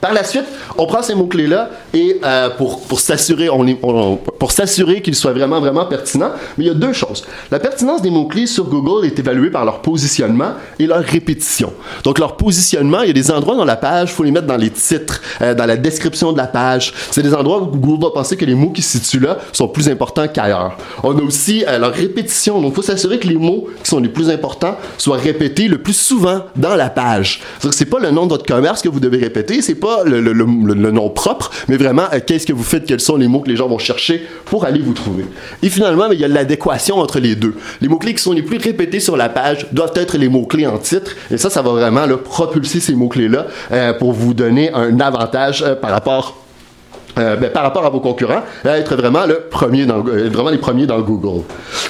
Par 0.00 0.14
la 0.14 0.24
suite, 0.24 0.46
on 0.78 0.86
prend 0.86 1.02
ces 1.02 1.14
mots-clés-là 1.14 1.70
et 1.92 2.18
euh, 2.24 2.48
pour, 2.50 2.80
pour 2.80 3.00
s'assurer 3.00 3.50
on, 3.50 3.64
qu'ils 5.02 5.14
soient 5.14 5.32
vraiment, 5.32 5.60
vraiment 5.60 5.84
pertinents, 5.84 6.30
mais 6.56 6.64
il 6.64 6.68
y 6.68 6.70
a 6.70 6.74
deux 6.74 6.94
choses. 6.94 7.24
La 7.50 7.58
pertinence 7.58 8.00
des 8.00 8.10
mots-clés 8.10 8.46
sur 8.46 8.64
Google 8.64 9.06
est 9.06 9.18
évaluée 9.18 9.50
par 9.50 9.64
leur 9.64 9.82
positionnement 9.82 10.52
et 10.78 10.86
leur 10.86 11.02
répétition. 11.02 11.72
Donc, 12.02 12.18
leur 12.18 12.36
positionnement, 12.36 13.02
il 13.02 13.08
y 13.08 13.10
a 13.10 13.14
des 13.14 13.30
endroits 13.30 13.56
dans 13.56 13.64
la 13.64 13.76
page, 13.76 14.10
il 14.10 14.14
faut 14.14 14.22
les 14.24 14.30
mettre 14.30 14.46
dans 14.46 14.56
les 14.56 14.70
titres, 14.70 15.20
euh, 15.42 15.54
dans 15.54 15.66
la 15.66 15.76
description 15.76 16.32
de 16.32 16.38
la 16.38 16.46
page. 16.46 16.94
C'est 17.10 17.22
des 17.22 17.34
endroits 17.34 17.60
où 17.62 17.66
Google 17.66 18.04
va 18.04 18.10
penser 18.10 18.36
que 18.36 18.44
les 18.46 18.54
mots 18.54 18.70
qui 18.70 18.82
se 18.82 18.98
situent 18.98 19.20
là 19.20 19.38
sont 19.52 19.68
plus 19.68 19.88
importants 19.88 20.28
qu'ailleurs. 20.28 20.76
On 21.02 21.16
a 21.18 21.22
aussi 21.22 21.64
euh, 21.68 21.78
leur 21.78 21.92
répétition. 21.92 22.60
Donc, 22.60 22.72
il 22.72 22.76
faut 22.76 22.82
s'assurer 22.82 23.18
que 23.18 23.28
les 23.28 23.36
mots 23.36 23.68
qui 23.82 23.90
sont 23.90 24.00
les 24.00 24.08
plus 24.08 24.30
importants 24.30 24.76
soient 24.96 25.18
répétés 25.18 25.68
le 25.68 25.78
plus 25.78 25.96
souvent 25.96 26.40
dans 26.56 26.74
la 26.74 26.88
page. 26.88 27.42
C'est 27.70 27.84
pas 27.84 27.98
le 27.98 28.10
nom 28.10 28.24
de 28.24 28.30
votre 28.30 28.46
commerce 28.46 28.80
que 28.80 28.88
vous 28.88 29.00
devez 29.00 29.18
répéter, 29.18 29.60
c'est 29.60 29.74
pas 29.74 29.89
le, 30.04 30.90
nom 30.90 31.08
propre, 31.10 31.50
mais 31.68 31.76
vraiment 31.76 32.04
euh, 32.12 32.20
qu'est-ce 32.24 32.46
que 32.46 32.52
vous 32.52 32.62
faites, 32.62 32.86
quels 32.86 33.00
sont 33.00 33.16
les 33.16 33.28
mots 33.28 33.40
que 33.40 33.48
les 33.48 33.56
gens 33.56 33.68
vont 33.68 33.78
chercher 33.78 34.26
pour 34.44 34.64
aller 34.64 34.80
vous 34.80 34.92
trouver. 34.92 35.24
Et 35.62 35.68
finalement, 35.68 36.10
il 36.10 36.20
y 36.20 36.24
a 36.24 36.28
l'adéquation 36.28 36.98
entre 36.98 37.18
les 37.18 37.36
deux. 37.36 37.54
Les 37.80 37.88
mots-clés 37.88 38.14
qui 38.14 38.22
sont 38.22 38.32
les 38.32 38.42
plus 38.42 38.58
répétés 38.58 39.00
sur 39.00 39.16
la 39.16 39.28
page 39.28 39.66
doivent 39.72 39.92
être 39.94 40.16
les 40.16 40.28
mots-clés 40.28 40.66
en 40.66 40.78
titre, 40.78 41.12
et 41.30 41.38
ça, 41.38 41.50
ça 41.50 41.62
va 41.62 41.70
vraiment 41.70 42.06
là, 42.06 42.16
propulser 42.16 42.80
ces 42.80 42.94
mots-clés-là 42.94 43.46
euh, 43.72 43.92
pour 43.94 44.12
vous 44.12 44.34
donner 44.34 44.72
un 44.72 44.98
avantage 45.00 45.62
euh, 45.62 45.74
par 45.74 45.90
rapport 45.90 46.36
ben, 47.16 47.50
par 47.52 47.64
rapport 47.64 47.84
à 47.84 47.90
vos 47.90 48.00
concurrents, 48.00 48.40
être 48.64 48.96
vraiment 48.96 49.26
le 49.26 49.40
premier 49.50 49.84
dans, 49.84 50.00
vraiment 50.00 50.48
les 50.48 50.58
premiers 50.58 50.86
dans 50.86 51.00
Google. 51.00 51.42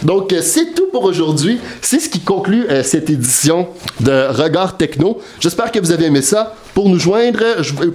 Donc, 0.02 0.34
c'est 0.40 0.74
tout 0.74 0.88
pour 0.90 1.04
aujourd'hui. 1.04 1.60
C'est 1.82 2.00
ce 2.00 2.08
qui 2.08 2.18
conclut 2.20 2.66
cette 2.82 3.10
édition 3.10 3.68
de 4.00 4.26
Regard 4.28 4.76
Techno. 4.76 5.18
J'espère 5.38 5.70
que 5.70 5.78
vous 5.78 5.92
avez 5.92 6.06
aimé 6.06 6.22
ça. 6.22 6.54
Pour 6.74 6.88
nous 6.88 6.98
joindre, 6.98 7.40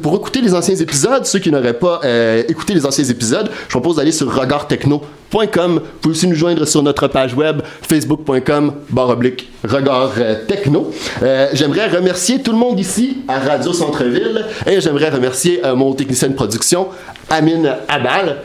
pour 0.01 0.15
écouter 0.15 0.41
les 0.41 0.53
anciens 0.53 0.75
épisodes, 0.75 1.25
ceux 1.25 1.39
qui 1.39 1.51
n'auraient 1.51 1.73
pas 1.73 2.01
euh, 2.03 2.43
écouté 2.47 2.73
les 2.73 2.85
anciens 2.85 3.05
épisodes, 3.05 3.49
je 3.67 3.71
propose 3.71 3.95
d'aller 3.97 4.11
sur 4.11 4.33
regardtechno.com. 4.33 5.73
Vous 5.75 5.81
pouvez 6.01 6.11
aussi 6.11 6.27
nous 6.27 6.35
joindre 6.35 6.65
sur 6.65 6.83
notre 6.83 7.07
page 7.07 7.33
web 7.33 7.61
facebook.com 7.81 8.73
barre 8.89 9.09
oblique 9.09 9.49
regard 9.63 10.11
euh, 10.17 10.35
techno. 10.45 10.91
Euh, 11.23 11.47
j'aimerais 11.53 11.88
remercier 11.88 12.41
tout 12.41 12.51
le 12.51 12.57
monde 12.57 12.79
ici 12.79 13.17
à 13.27 13.39
Radio 13.39 13.73
Centre-Ville 13.73 14.45
et 14.65 14.81
j'aimerais 14.81 15.09
remercier 15.09 15.61
mon 15.75 15.93
technicien 15.93 16.29
de 16.29 16.33
production, 16.33 16.88
Amine 17.29 17.75
Abal. 17.88 18.38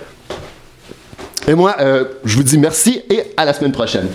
Et 1.48 1.54
moi, 1.54 1.76
je 2.24 2.36
vous 2.36 2.42
dis 2.42 2.58
merci 2.58 3.02
et 3.10 3.32
à 3.36 3.44
la 3.44 3.52
semaine 3.52 3.72
prochaine. 3.72 4.08